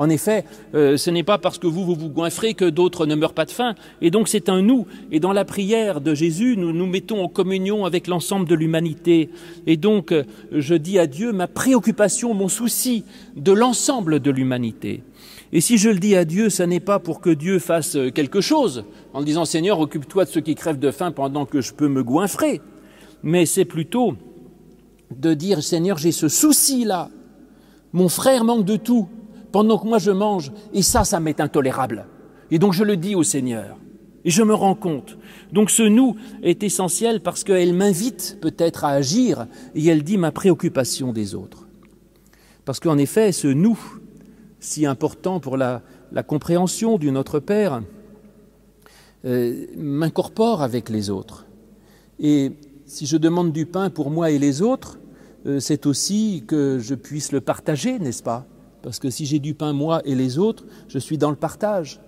En 0.00 0.08
effet, 0.08 0.46
euh, 0.74 0.96
ce 0.96 1.10
n'est 1.10 1.22
pas 1.22 1.36
parce 1.36 1.58
que 1.58 1.66
vous, 1.66 1.84
vous 1.84 1.94
vous 1.94 2.08
goinfrez 2.08 2.54
que 2.54 2.64
d'autres 2.64 3.04
ne 3.04 3.14
meurent 3.14 3.34
pas 3.34 3.44
de 3.44 3.50
faim. 3.50 3.74
Et 4.00 4.10
donc 4.10 4.28
c'est 4.28 4.48
un 4.48 4.62
nous. 4.62 4.86
Et 5.12 5.20
dans 5.20 5.34
la 5.34 5.44
prière 5.44 6.00
de 6.00 6.14
Jésus, 6.14 6.56
nous 6.56 6.72
nous 6.72 6.86
mettons 6.86 7.22
en 7.22 7.28
communion 7.28 7.84
avec 7.84 8.06
l'ensemble 8.06 8.48
de 8.48 8.54
l'humanité. 8.54 9.28
Et 9.66 9.76
donc 9.76 10.12
euh, 10.12 10.24
je 10.52 10.74
dis 10.74 10.98
à 10.98 11.06
Dieu 11.06 11.32
ma 11.32 11.48
préoccupation, 11.48 12.32
mon 12.32 12.48
souci 12.48 13.04
de 13.36 13.52
l'ensemble 13.52 14.20
de 14.20 14.30
l'humanité. 14.30 15.02
Et 15.52 15.60
si 15.60 15.76
je 15.76 15.90
le 15.90 15.98
dis 15.98 16.16
à 16.16 16.24
Dieu, 16.24 16.48
ce 16.48 16.62
n'est 16.62 16.80
pas 16.80 16.98
pour 16.98 17.20
que 17.20 17.28
Dieu 17.28 17.58
fasse 17.58 17.96
euh, 17.96 18.10
quelque 18.10 18.40
chose, 18.40 18.84
en 19.12 19.22
disant 19.22 19.44
Seigneur, 19.44 19.80
occupe-toi 19.80 20.24
de 20.24 20.30
ceux 20.30 20.40
qui 20.40 20.54
crèvent 20.54 20.78
de 20.78 20.92
faim 20.92 21.12
pendant 21.12 21.44
que 21.44 21.60
je 21.60 21.74
peux 21.74 21.88
me 21.88 22.02
goinfrer, 22.02 22.62
mais 23.22 23.44
c'est 23.44 23.66
plutôt 23.66 24.16
de 25.16 25.34
dire 25.34 25.62
Seigneur, 25.62 25.98
j'ai 25.98 26.12
ce 26.12 26.28
souci-là. 26.28 27.10
Mon 27.92 28.08
frère 28.08 28.44
manque 28.44 28.64
de 28.64 28.76
tout 28.76 29.08
pendant 29.52 29.78
que 29.78 29.86
moi 29.86 29.98
je 29.98 30.10
mange. 30.10 30.52
Et 30.72 30.82
ça, 30.82 31.04
ça 31.04 31.20
m'est 31.20 31.40
intolérable. 31.40 32.06
Et 32.50 32.58
donc 32.58 32.72
je 32.72 32.84
le 32.84 32.96
dis 32.96 33.14
au 33.14 33.22
Seigneur. 33.22 33.76
Et 34.24 34.30
je 34.30 34.42
me 34.42 34.54
rends 34.54 34.74
compte. 34.74 35.16
Donc 35.52 35.70
ce 35.70 35.82
nous 35.82 36.16
est 36.42 36.62
essentiel 36.62 37.20
parce 37.20 37.42
qu'elle 37.42 37.72
m'invite 37.72 38.38
peut-être 38.40 38.84
à 38.84 38.90
agir 38.90 39.46
et 39.74 39.86
elle 39.86 40.02
dit 40.02 40.18
ma 40.18 40.30
préoccupation 40.30 41.12
des 41.12 41.34
autres. 41.34 41.66
Parce 42.64 42.80
qu'en 42.80 42.98
effet, 42.98 43.32
ce 43.32 43.48
nous, 43.48 43.78
si 44.60 44.86
important 44.86 45.40
pour 45.40 45.56
la, 45.56 45.82
compréhension 46.26 46.98
du 46.98 47.10
Notre 47.10 47.40
Père, 47.40 47.82
euh, 49.24 49.66
m'incorpore 49.76 50.62
avec 50.62 50.88
les 50.88 51.08
autres. 51.10 51.46
Et 52.18 52.52
si 52.86 53.06
je 53.06 53.16
demande 53.16 53.52
du 53.52 53.66
pain 53.66 53.90
pour 53.90 54.10
moi 54.10 54.30
et 54.30 54.38
les 54.38 54.62
autres, 54.62 54.99
c'est 55.58 55.86
aussi 55.86 56.44
que 56.46 56.78
je 56.78 56.94
puisse 56.94 57.32
le 57.32 57.40
partager, 57.40 57.98
n'est-ce 57.98 58.22
pas? 58.22 58.46
Parce 58.82 58.98
que 58.98 59.10
si 59.10 59.26
j'ai 59.26 59.38
du 59.38 59.54
pain 59.54 59.72
moi 59.72 60.02
et 60.04 60.14
les 60.14 60.38
autres, 60.38 60.64
je 60.88 60.98
suis 60.98 61.18
dans 61.18 61.30
le 61.30 61.36
partage. 61.36 62.00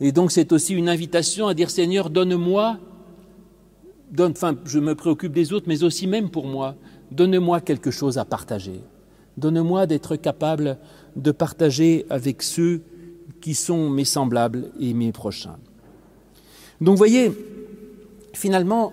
Et 0.00 0.12
donc 0.12 0.30
c'est 0.30 0.52
aussi 0.52 0.74
une 0.74 0.88
invitation 0.88 1.46
à 1.48 1.54
dire 1.54 1.70
Seigneur, 1.70 2.10
donne-moi, 2.10 2.78
donne, 4.10 4.32
enfin 4.32 4.56
je 4.64 4.78
me 4.78 4.94
préoccupe 4.94 5.32
des 5.32 5.52
autres, 5.52 5.66
mais 5.68 5.84
aussi 5.84 6.06
même 6.06 6.30
pour 6.30 6.46
moi, 6.46 6.74
donne-moi 7.10 7.60
quelque 7.60 7.90
chose 7.90 8.18
à 8.18 8.24
partager. 8.24 8.80
Donne-moi 9.36 9.86
d'être 9.86 10.16
capable 10.16 10.78
de 11.14 11.30
partager 11.30 12.06
avec 12.10 12.42
ceux 12.42 12.82
qui 13.40 13.54
sont 13.54 13.90
mes 13.90 14.04
semblables 14.04 14.70
et 14.80 14.94
mes 14.94 15.12
prochains. 15.12 15.58
Donc 16.80 16.96
voyez, 16.96 17.32
finalement, 18.32 18.92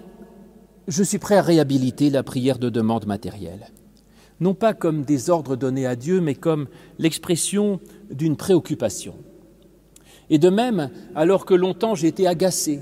je 0.87 1.03
suis 1.03 1.17
prêt 1.17 1.37
à 1.37 1.41
réhabiliter 1.41 2.09
la 2.09 2.23
prière 2.23 2.59
de 2.59 2.69
demande 2.69 3.05
matérielle, 3.05 3.71
non 4.39 4.53
pas 4.53 4.73
comme 4.73 5.03
des 5.03 5.29
ordres 5.29 5.55
donnés 5.55 5.85
à 5.85 5.95
Dieu, 5.95 6.21
mais 6.21 6.35
comme 6.35 6.67
l'expression 6.99 7.79
d'une 8.11 8.35
préoccupation. 8.35 9.15
Et 10.29 10.39
de 10.39 10.49
même, 10.49 10.89
alors 11.15 11.45
que 11.45 11.53
longtemps 11.53 11.95
j'ai 11.95 12.07
été 12.07 12.27
agacé 12.27 12.81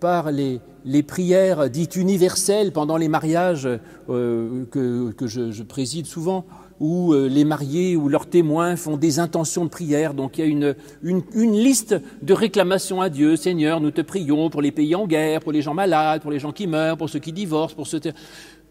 par 0.00 0.32
les, 0.32 0.60
prières 1.06 1.70
dites 1.70 1.94
universelles 1.96 2.72
pendant 2.72 2.96
les 2.96 3.08
mariages 3.08 3.68
euh, 4.08 4.64
que, 4.66 5.26
je, 5.26 5.62
préside 5.62 6.06
souvent, 6.06 6.44
où 6.82 7.12
euh, 7.12 7.28
les 7.28 7.44
mariés 7.44 7.94
ou 7.94 8.08
leurs 8.08 8.26
témoins 8.26 8.74
font 8.74 8.96
des 8.96 9.20
intentions 9.20 9.64
de 9.64 9.70
prière. 9.70 10.14
Donc 10.14 10.36
il 10.36 10.40
y 10.40 10.44
a 10.44 10.46
une, 10.48 10.74
une, 11.02 11.52
liste 11.52 11.94
de 12.22 12.34
réclamations 12.34 13.00
à 13.00 13.08
Dieu. 13.08 13.36
Seigneur, 13.36 13.80
nous 13.80 13.92
te 13.92 14.00
prions 14.00 14.50
pour 14.50 14.60
les 14.60 14.72
pays 14.72 14.96
en 14.96 15.06
guerre, 15.06 15.40
pour 15.40 15.52
les 15.52 15.62
gens 15.62 15.74
malades, 15.74 16.22
pour 16.22 16.32
les 16.32 16.40
gens 16.40 16.50
qui 16.50 16.66
meurent, 16.66 16.96
pour 16.96 17.08
ceux 17.08 17.20
qui 17.20 17.32
divorcent, 17.32 17.76
pour 17.76 17.86
ceux... 17.86 18.00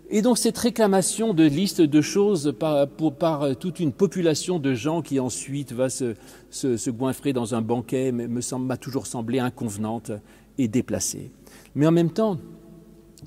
Et 0.09 0.21
donc 0.21 0.37
cette 0.37 0.57
réclamation 0.57 1.33
de 1.33 1.45
liste 1.45 1.79
de 1.79 2.01
choses 2.01 2.53
par, 2.59 2.85
pour, 2.85 3.15
par 3.15 3.55
toute 3.55 3.79
une 3.79 3.93
population 3.93 4.59
de 4.59 4.73
gens 4.73 5.01
qui 5.01 5.21
ensuite 5.21 5.71
va 5.71 5.89
se, 5.89 6.15
se, 6.49 6.75
se 6.75 6.89
goinfrer 6.89 7.31
dans 7.31 7.55
un 7.55 7.61
banquet 7.61 8.11
me 8.11 8.41
semble 8.41 8.65
m'a 8.65 8.75
toujours 8.75 9.07
semblé 9.07 9.39
inconvenante 9.39 10.11
et 10.57 10.67
déplacée. 10.67 11.31
Mais 11.75 11.87
en 11.87 11.91
même 11.91 12.11
temps, 12.11 12.39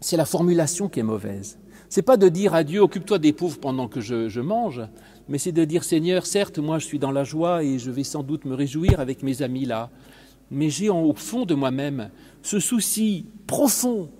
c'est 0.03 0.19
la 0.19 0.27
formulation 0.27 0.91
qui 0.91 1.01
est 1.01 1.05
mauvaise. 1.05 1.57
C'est 1.95 2.03
pas 2.03 2.17
de 2.17 2.29
dire 2.29 2.55
à 2.55 2.65
Dieu 2.65 2.81
occupe-toi 2.81 3.21
des 3.21 3.33
pauvres 3.33 3.61
pendant 3.61 3.87
que 3.87 4.01
je, 4.01 4.41
mange, 4.41 4.83
mais 5.29 5.39
c'est 5.39 5.53
de 5.53 5.65
dire 5.65 5.85
Seigneur, 5.85 6.27
certes, 6.27 6.59
moi 6.59 6.81
je 6.81 6.87
suis 6.87 6.99
dans 6.99 7.13
la 7.13 7.23
joie 7.23 7.63
et 7.63 7.79
je 7.79 7.93
vais 7.93 8.03
sans 8.03 8.25
doute 8.25 8.47
me 8.47 8.55
réjouir 8.57 8.99
avec 8.99 9.23
mes 9.23 9.43
amis 9.43 9.65
là, 9.65 9.91
mais 10.51 10.71
j'ai 10.71 10.91
au 10.91 11.15
fond 11.15 11.45
de 11.45 11.55
moi-même 11.55 12.11
ce 12.43 12.59
souci 12.59 13.27
profond, 13.47 14.11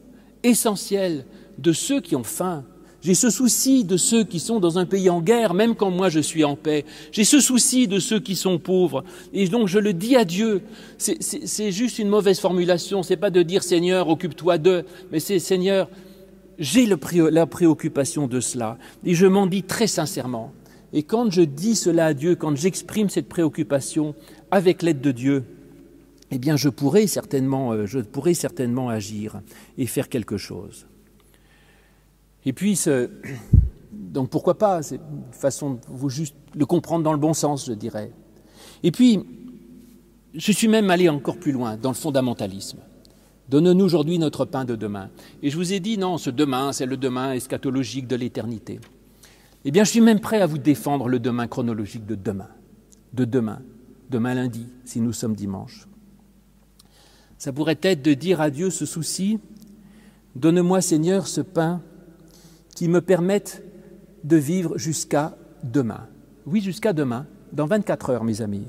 essentiel 0.45 1.27
de 1.59 1.73
ceux 1.73 2.01
qui 2.01 2.15
ont 2.15 2.23
faim. 2.23 2.63
J'ai 3.03 3.15
ce 3.15 3.29
souci 3.29 3.83
de 3.83 3.97
ceux 3.97 4.23
qui 4.23 4.39
sont 4.39 4.61
dans 4.61 4.79
un 4.79 4.87
pays 4.87 5.11
en 5.11 5.21
guerre, 5.21 5.53
même 5.53 5.75
quand 5.75 5.91
moi 5.91 6.09
je 6.09 6.21
suis 6.21 6.45
en 6.45 6.55
paix. 6.55 6.85
J'ai 7.11 7.25
ce 7.25 7.41
souci 7.41 7.89
de 7.89 7.99
ceux 7.99 8.21
qui 8.21 8.37
sont 8.37 8.61
pauvres. 8.61 9.03
Et 9.33 9.49
donc 9.49 9.67
je 9.67 9.81
le 9.81 9.93
dis 9.93 10.15
à 10.15 10.25
Dieu. 10.25 10.63
C'est 10.97 11.73
juste 11.73 11.99
une 11.99 12.09
mauvaise 12.09 12.39
formulation. 12.39 13.03
C'est 13.03 13.17
pas 13.17 13.31
de 13.31 13.43
dire 13.43 13.65
Seigneur, 13.65 14.09
occupe-toi 14.09 14.59
d'eux, 14.59 14.85
mais 15.11 15.19
c'est 15.19 15.41
Seigneur, 15.41 15.89
j'ai 16.59 16.87
la 16.87 17.47
préoccupation 17.47 18.27
de 18.27 18.41
cela. 18.41 18.79
Et 19.05 19.15
je 19.15 19.27
m'en 19.27 19.47
dis 19.47 19.63
très 19.63 19.87
sincèrement. 19.87 20.53
Et 20.93 21.03
quand 21.03 21.31
je 21.31 21.43
dis 21.43 21.75
cela 21.75 22.07
à 22.07 22.15
Dieu, 22.15 22.37
quand 22.37 22.55
j'exprime 22.55 23.09
cette 23.09 23.29
préoccupation 23.29 24.15
avec 24.51 24.83
l'aide 24.83 25.01
de 25.01 25.11
Dieu, 25.11 25.45
eh 26.31 26.39
bien 26.39 26.57
je 26.57 26.69
pourrais 26.69 27.07
certainement, 27.07 27.73
euh, 27.73 27.87
je 27.87 27.99
certainement 28.35 28.89
agir 28.89 29.41
et 29.77 29.87
faire 29.87 30.09
quelque 30.09 30.37
chose. 30.37 30.87
Et 32.47 32.53
puis, 32.53 32.81
donc 33.93 34.31
pourquoi 34.31 34.57
pas 34.57 34.83
C'est 34.83 34.97
une 34.97 35.33
façon 35.33 35.75
de 35.75 35.81
vous 35.89 36.11
juste 36.11 36.37
le 36.55 36.67
comprendre 36.67 37.03
dans 37.03 37.13
le 37.13 37.19
bon 37.19 37.35
sens, 37.35 37.67
je 37.67 37.73
dirais. 37.73 38.13
Et 38.83 38.93
puis, 38.93 39.25
je 40.35 40.53
suis 40.53 40.69
même 40.69 40.91
allé 40.91 41.09
encore 41.09 41.39
plus 41.39 41.53
loin 41.53 41.77
dans 41.77 41.91
le 41.91 41.97
fondamentalisme. 41.97 42.79
Donne-nous 43.49 43.85
aujourd'hui 43.85 44.19
notre 44.19 44.45
pain 44.45 44.65
de 44.65 44.75
demain. 44.75 45.11
Et 45.43 45.51
je 45.51 45.57
vous 45.57 45.73
ai 45.73 45.81
dit, 45.81 45.99
non, 45.99 46.19
ce 46.19 46.31
demain, 46.31 46.73
c'est 46.73 46.87
le 46.87 46.97
demain 46.97 47.33
eschatologique 47.33 48.07
de 48.07 48.17
l'éternité. 48.17 48.81
Eh 49.65 49.71
bien, 49.71 49.85
je 49.85 49.91
suis 49.91 50.01
même 50.01 50.21
prêt 50.21 50.41
à 50.41 50.47
vous 50.47 50.59
défendre 50.59 51.09
le 51.09 51.19
demain 51.19 51.47
chronologique 51.47 52.07
de 52.07 52.15
demain, 52.15 52.49
de 53.13 53.25
demain, 53.25 53.61
demain 54.11 54.35
lundi, 54.35 54.67
si 54.85 55.01
nous 55.01 55.13
sommes 55.13 55.35
dimanche. 55.35 55.87
Ça 57.39 57.53
pourrait 57.53 57.79
être 57.83 58.03
de 58.03 58.15
dire 58.15 58.41
à 58.41 58.51
Dieu 58.51 58.71
ce 58.71 58.87
souci, 58.87 59.39
donne-moi 60.37 60.81
Seigneur 60.81 61.27
ce 61.27 61.41
pain 61.41 61.83
qui 62.75 62.89
me 62.89 63.01
permette 63.01 63.63
de 64.25 64.37
vivre 64.37 64.79
jusqu'à 64.79 65.37
demain. 65.63 66.09
Oui, 66.47 66.61
jusqu'à 66.61 66.93
demain, 66.93 67.27
dans 67.53 67.67
24 67.67 68.11
heures, 68.11 68.25
mes 68.25 68.41
amis. 68.43 68.67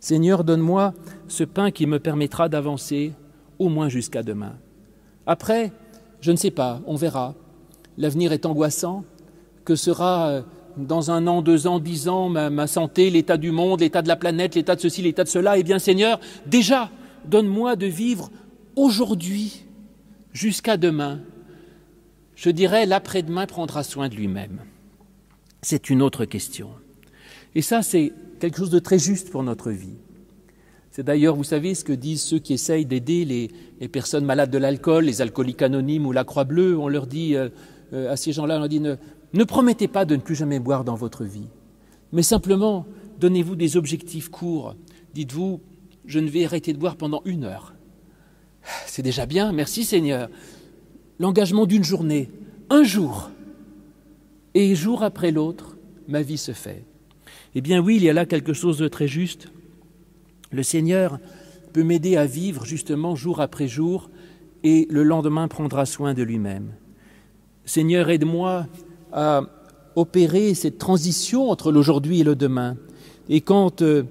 Seigneur, 0.00 0.44
donne-moi 0.44 0.94
ce 1.26 1.44
pain 1.44 1.70
qui 1.70 1.86
me 1.86 1.98
permettra 1.98 2.48
d'avancer 2.48 3.12
au 3.58 3.68
moins 3.68 3.88
jusqu'à 3.88 4.22
demain. 4.22 4.58
Après, 5.26 5.72
je 6.20 6.32
ne 6.32 6.36
sais 6.36 6.50
pas, 6.50 6.80
on 6.86 6.96
verra. 6.96 7.34
L'avenir 7.96 8.32
est 8.32 8.46
angoissant. 8.46 9.04
Que 9.64 9.76
sera 9.76 10.28
euh, 10.28 10.42
dans 10.76 11.10
un 11.10 11.26
an, 11.26 11.42
deux 11.42 11.66
ans, 11.66 11.78
dix 11.78 12.08
ans 12.08 12.28
ma, 12.30 12.48
ma 12.48 12.66
santé, 12.66 13.10
l'état 13.10 13.36
du 13.36 13.50
monde, 13.50 13.80
l'état 13.80 14.00
de 14.00 14.08
la 14.08 14.16
planète, 14.16 14.54
l'état 14.54 14.76
de 14.76 14.80
ceci, 14.80 15.02
l'état 15.02 15.24
de 15.24 15.28
cela? 15.28 15.58
Eh 15.58 15.62
bien, 15.62 15.78
Seigneur, 15.78 16.18
déjà, 16.46 16.90
donne-moi 17.26 17.76
de 17.76 17.86
vivre 17.86 18.30
aujourd'hui 18.76 19.64
jusqu'à 20.32 20.76
demain 20.76 21.20
je 22.38 22.50
dirais 22.50 22.86
l'après-demain 22.86 23.46
prendra 23.46 23.82
soin 23.82 24.08
de 24.08 24.14
lui-même. 24.14 24.60
C'est 25.60 25.90
une 25.90 26.02
autre 26.02 26.24
question. 26.24 26.70
Et 27.56 27.62
ça, 27.62 27.82
c'est 27.82 28.12
quelque 28.38 28.58
chose 28.58 28.70
de 28.70 28.78
très 28.78 29.00
juste 29.00 29.30
pour 29.30 29.42
notre 29.42 29.72
vie. 29.72 29.96
C'est 30.98 31.04
d'ailleurs, 31.04 31.36
vous 31.36 31.44
savez, 31.44 31.76
ce 31.76 31.84
que 31.84 31.92
disent 31.92 32.22
ceux 32.22 32.40
qui 32.40 32.52
essayent 32.52 32.84
d'aider 32.84 33.24
les, 33.24 33.86
personnes 33.86 34.24
malades 34.24 34.50
de 34.50 34.58
l'alcool, 34.58 35.04
les 35.04 35.22
alcooliques 35.22 35.62
anonymes 35.62 36.04
ou 36.06 36.10
la 36.10 36.24
Croix-Bleue. 36.24 36.76
On 36.76 36.88
leur 36.88 37.06
dit, 37.06 37.36
euh, 37.36 37.50
euh, 37.92 38.10
à 38.10 38.16
ces 38.16 38.32
gens-là, 38.32 38.56
on 38.56 38.58
leur 38.58 38.68
dit, 38.68 38.80
ne 38.80 39.44
promettez 39.44 39.86
pas 39.86 40.04
de 40.04 40.16
ne 40.16 40.20
plus 40.20 40.34
jamais 40.34 40.58
boire 40.58 40.82
dans 40.82 40.96
votre 40.96 41.22
vie, 41.22 41.46
mais 42.10 42.24
simplement 42.24 42.84
donnez-vous 43.20 43.54
des 43.54 43.76
objectifs 43.76 44.28
courts. 44.28 44.74
Dites-vous, 45.14 45.60
je 46.04 46.18
ne 46.18 46.28
vais 46.28 46.44
arrêter 46.44 46.72
de 46.72 46.78
boire 46.78 46.96
pendant 46.96 47.22
une 47.24 47.44
heure. 47.44 47.74
C'est 48.86 49.02
déjà 49.02 49.24
bien, 49.24 49.52
merci 49.52 49.84
Seigneur 49.84 50.28
l'engagement 51.20 51.66
d'une 51.66 51.84
journée, 51.84 52.28
un 52.70 52.82
jour, 52.82 53.30
et 54.54 54.74
jour 54.74 55.04
après 55.04 55.30
l'autre, 55.30 55.76
ma 56.08 56.22
vie 56.22 56.38
se 56.38 56.50
fait. 56.50 56.84
Eh 57.54 57.60
bien 57.60 57.78
oui, 57.78 57.98
il 57.98 58.02
y 58.02 58.10
a 58.10 58.12
là 58.12 58.26
quelque 58.26 58.52
chose 58.52 58.78
de 58.78 58.88
très 58.88 59.06
juste. 59.06 59.48
Le 60.50 60.62
Seigneur 60.62 61.18
peut 61.72 61.82
m'aider 61.82 62.16
à 62.16 62.26
vivre 62.26 62.64
justement 62.64 63.14
jour 63.14 63.40
après 63.40 63.68
jour, 63.68 64.10
et 64.64 64.86
le 64.90 65.02
lendemain 65.02 65.48
prendra 65.48 65.86
soin 65.86 66.14
de 66.14 66.22
lui-même. 66.22 66.72
Seigneur, 67.64 68.10
aide-moi 68.10 68.66
à 69.12 69.42
opérer 69.94 70.54
cette 70.54 70.78
transition 70.78 71.50
entre 71.50 71.70
l'aujourd'hui 71.70 72.20
et 72.20 72.24
le 72.24 72.34
demain. 72.34 72.76
Et 73.28 73.40
quand 73.40 73.82
euh, 73.82 74.04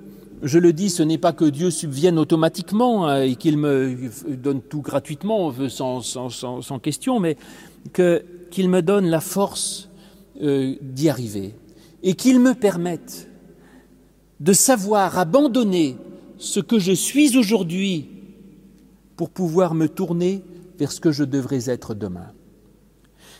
je 0.43 0.59
le 0.59 0.73
dis, 0.73 0.89
ce 0.89 1.03
n'est 1.03 1.17
pas 1.17 1.33
que 1.33 1.45
Dieu 1.45 1.71
subvienne 1.71 2.19
automatiquement 2.19 3.07
hein, 3.07 3.23
et 3.23 3.35
qu'il 3.35 3.57
me 3.57 3.95
donne 4.29 4.61
tout 4.61 4.81
gratuitement, 4.81 5.53
sans, 5.69 6.01
sans, 6.01 6.29
sans, 6.29 6.79
question, 6.79 7.19
mais 7.19 7.37
qu'il 7.93 8.69
me 8.69 8.81
donne 8.81 9.07
la 9.07 9.21
force 9.21 9.89
euh, 10.41 10.75
d'y 10.81 11.09
arriver 11.09 11.55
et 12.03 12.13
qu'il 12.13 12.39
me 12.39 12.53
permette 12.53 13.29
de 14.39 14.53
savoir 14.53 15.17
abandonner 15.17 15.97
ce 16.37 16.59
que 16.59 16.79
je 16.79 16.91
suis 16.91 17.37
aujourd'hui 17.37 18.09
pour 19.15 19.29
pouvoir 19.29 19.73
me 19.73 19.87
tourner 19.87 20.43
vers 20.77 20.91
ce 20.91 21.01
que 21.01 21.11
je 21.11 21.23
devrais 21.23 21.69
être 21.69 21.93
demain 21.93 22.31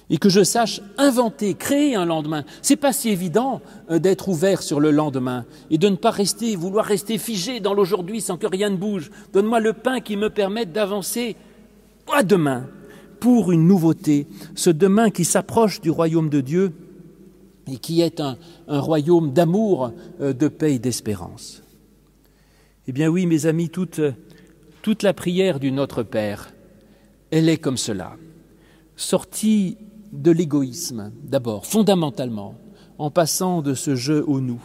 et 0.10 0.18
que 0.18 0.30
je 0.30 0.44
sache 0.44 0.82
inventer, 0.98 1.54
créer 1.54 1.96
un 1.96 2.06
lendemain. 2.06 2.44
C'est 2.62 2.76
pas 2.76 2.94
si 2.94 3.10
évident 3.10 3.62
euh, 3.92 4.00
d'être 4.00 4.30
ouvert 4.30 4.62
sur 4.62 4.80
le 4.80 4.92
lendemain 4.92 5.46
et 5.70 5.78
de 5.78 5.90
ne 5.90 5.96
pas 5.96 6.12
rester, 6.12 6.56
vouloir 6.56 6.86
rester 6.86 7.18
figé 7.18 7.60
dans 7.60 7.74
l'aujourd'hui 7.74 8.22
sans 8.22 8.38
que 8.38 8.48
rien 8.48 8.70
ne 8.70 8.78
bouge. 8.78 9.12
Donne-moi 9.34 9.60
le 9.60 9.74
pain 9.74 10.00
qui 10.00 10.16
me 10.16 10.30
permette 10.30 10.72
d'avancer 10.72 11.36
à 12.14 12.24
demain 12.24 12.68
pour 13.20 13.52
une 13.52 13.68
nouveauté, 13.68 14.28
ce 14.56 14.70
demain 14.70 15.10
qui 15.10 15.26
s'approche 15.26 15.82
du 15.82 15.90
royaume 15.90 16.30
de 16.30 16.42
Dieu 16.42 16.72
et 17.70 17.78
qui 17.78 18.02
est 18.02 18.22
un, 18.22 18.38
royaume 18.68 19.34
d'amour, 19.34 19.92
euh, 20.22 20.32
de 20.32 20.48
paix 20.48 20.76
et 20.76 20.80
d'espérance. 20.80 21.64
Eh 22.90 22.94
bien 22.94 23.10
oui, 23.10 23.26
mes 23.26 23.48
amis, 23.48 23.70
toute, 23.70 24.00
toute 24.82 25.04
la 25.04 25.14
prière 25.14 25.60
du 25.60 25.74
Notre 25.74 26.04
Père, 26.04 26.54
elle 27.32 27.50
est 27.50 27.58
comme 27.58 27.76
cela, 27.76 28.16
sortie 28.96 29.78
de 30.14 30.32
l'égoïsme, 30.32 31.12
d'abord, 31.22 31.66
fondamentalement, 31.66 32.56
en 32.98 33.12
passant 33.12 33.62
de 33.62 33.74
ce 33.74 33.96
jeu 33.96 34.24
au 34.26 34.40
nous. 34.40 34.64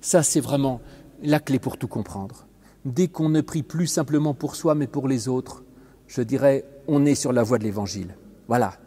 Ça, 0.00 0.22
c'est 0.22 0.40
vraiment 0.40 0.80
la 1.22 1.40
clé 1.40 1.58
pour 1.58 1.76
tout 1.76 1.88
comprendre. 1.88 2.46
Dès 2.86 3.08
qu'on 3.08 3.28
ne 3.28 3.42
prie 3.42 3.62
plus 3.62 3.86
simplement 3.86 4.32
pour 4.32 4.56
soi, 4.56 4.74
mais 4.74 4.86
pour 4.86 5.06
les 5.06 5.28
autres, 5.28 5.62
je 6.06 6.22
dirais, 6.22 6.64
on 6.86 7.04
est 7.04 7.14
sur 7.14 7.34
la 7.34 7.42
voie 7.42 7.58
de 7.58 7.64
l'Évangile. 7.64 8.16
Voilà. 8.46 8.78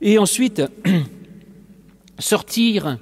Et 0.00 0.18
ensuite, 0.18 0.62
sortir 2.18 2.98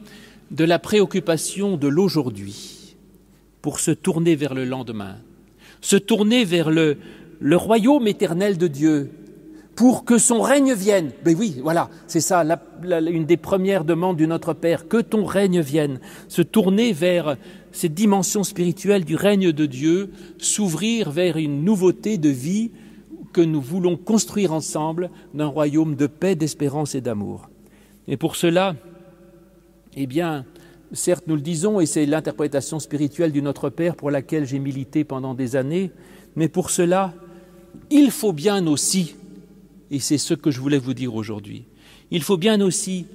de 0.50 0.64
la 0.64 0.78
préoccupation 0.78 1.78
de 1.78 1.88
l'aujourd'hui 1.88 2.77
pour 3.62 3.80
se 3.80 3.90
tourner 3.90 4.36
vers 4.36 4.54
le 4.54 4.64
lendemain, 4.64 5.16
se 5.80 5.96
tourner 5.96 6.44
vers 6.44 6.70
le, 6.70 6.96
royaume 7.52 8.06
éternel 8.06 8.58
de 8.58 8.66
Dieu, 8.66 9.10
pour 9.74 10.04
que 10.04 10.18
son 10.18 10.40
règne 10.40 10.74
vienne. 10.74 11.12
Mais 11.24 11.36
oui, 11.36 11.60
voilà, 11.62 11.88
c'est 12.08 12.20
ça, 12.20 12.44
une 12.82 13.26
des 13.26 13.36
premières 13.36 13.84
demandes 13.84 14.16
du 14.16 14.26
Notre 14.26 14.52
Père, 14.52 14.88
que 14.88 15.00
ton 15.00 15.24
règne 15.24 15.60
vienne, 15.60 16.00
se 16.26 16.42
tourner 16.42 16.92
vers 16.92 17.36
cette 17.70 17.94
dimension 17.94 18.42
spirituelle 18.42 19.04
du 19.04 19.14
règne 19.14 19.52
de 19.52 19.66
Dieu, 19.66 20.10
s'ouvrir 20.38 21.10
vers 21.10 21.36
une 21.36 21.62
nouveauté 21.64 22.18
de 22.18 22.28
vie 22.28 22.72
que 23.32 23.40
nous 23.40 23.60
voulons 23.60 23.96
construire 23.96 24.52
ensemble 24.52 25.10
d'un 25.32 25.46
royaume 25.46 25.94
de 25.94 26.06
paix, 26.08 26.34
d'espérance 26.34 26.96
et 26.96 27.00
d'amour. 27.00 27.48
Et 28.08 28.16
pour 28.16 28.34
cela, 28.34 28.74
eh 29.94 30.06
bien, 30.06 30.44
certes, 30.92 31.24
nous 31.26 31.36
le 31.36 31.40
disons, 31.40 31.80
et 31.80 31.86
c'est 31.86 32.06
l'interprétation 32.06 32.78
spirituelle 32.78 33.32
du 33.32 33.42
Notre 33.42 33.70
Père 33.70 33.96
pour 33.96 34.10
laquelle 34.10 34.46
j'ai 34.46 34.58
milité 34.58 35.04
pendant 35.04 35.34
des 35.34 35.56
années, 35.56 35.90
mais 36.36 36.48
pour 36.48 36.70
cela, 36.70 37.14
il 37.90 38.10
faut 38.10 38.32
bien 38.32 38.66
aussi 38.66 39.14
et 39.90 40.00
c'est 40.00 40.18
ce 40.18 40.34
que 40.34 40.50
je 40.50 40.60
voulais 40.60 40.78
vous 40.78 40.94
dire 40.94 41.14
aujourd'hui. 41.14 41.64
Il 42.10 42.22
faut 42.22 42.36
bien 42.36 42.60
aussi 42.60 43.06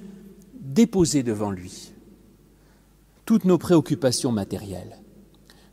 déposer 0.60 1.22
devant 1.22 1.50
lui 1.50 1.92
toutes 3.24 3.44
nos 3.44 3.58
préoccupations 3.58 4.32
matérielles. 4.32 4.98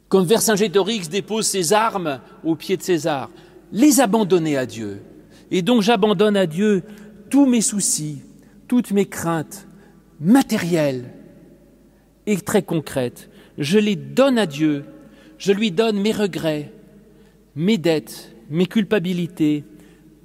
Comme 0.07 0.25
Vercingétorix 0.25 1.09
dépose 1.09 1.47
ses 1.47 1.73
armes 1.73 2.21
au 2.43 2.55
pied 2.55 2.77
de 2.77 2.81
César, 2.81 3.29
les 3.71 3.99
abandonner 3.99 4.57
à 4.57 4.65
Dieu. 4.65 5.01
Et 5.49 5.61
donc 5.61 5.81
j'abandonne 5.81 6.37
à 6.37 6.47
Dieu 6.47 6.83
tous 7.29 7.45
mes 7.45 7.61
soucis, 7.61 8.21
toutes 8.67 8.91
mes 8.91 9.05
craintes 9.05 9.67
matérielles 10.19 11.11
très 12.37 12.63
concrètes. 12.63 13.29
Je 13.57 13.77
les 13.77 13.95
donne 13.95 14.37
à 14.37 14.45
Dieu, 14.45 14.85
je 15.37 15.51
lui 15.51 15.71
donne 15.71 15.99
mes 15.99 16.11
regrets, 16.11 16.71
mes 17.55 17.77
dettes, 17.77 18.35
mes 18.49 18.65
culpabilités, 18.65 19.63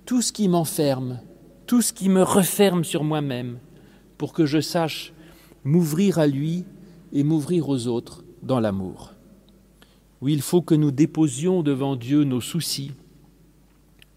tout 0.04 0.22
ce 0.22 0.32
qui 0.32 0.48
m'enferme, 0.48 1.20
tout 1.66 1.82
ce 1.82 1.92
qui 1.92 2.08
me 2.08 2.22
referme 2.22 2.84
sur 2.84 3.02
moi-même, 3.02 3.58
pour 4.18 4.32
que 4.32 4.46
je 4.46 4.60
sache 4.60 5.12
m'ouvrir 5.64 6.18
à 6.18 6.26
lui 6.26 6.64
et 7.12 7.24
m'ouvrir 7.24 7.68
aux 7.68 7.88
autres 7.88 8.24
dans 8.42 8.60
l'amour. 8.60 9.14
Oui, 10.20 10.32
il 10.32 10.42
faut 10.42 10.62
que 10.62 10.74
nous 10.74 10.92
déposions 10.92 11.62
devant 11.62 11.96
Dieu 11.96 12.24
nos 12.24 12.40
soucis, 12.40 12.92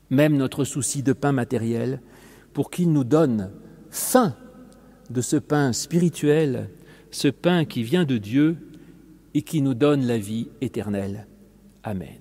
même 0.09 0.37
notre 0.37 0.63
souci 0.63 1.03
de 1.03 1.13
pain 1.13 1.31
matériel, 1.31 2.01
pour 2.53 2.69
qu'il 2.69 2.91
nous 2.91 3.03
donne 3.03 3.51
fin 3.89 4.35
de 5.09 5.21
ce 5.21 5.35
pain 5.35 5.73
spirituel, 5.73 6.69
ce 7.11 7.27
pain 7.27 7.65
qui 7.65 7.83
vient 7.83 8.05
de 8.05 8.17
Dieu 8.17 8.57
et 9.33 9.41
qui 9.41 9.61
nous 9.61 9.73
donne 9.73 10.05
la 10.05 10.17
vie 10.17 10.49
éternelle. 10.61 11.27
Amen. 11.83 12.19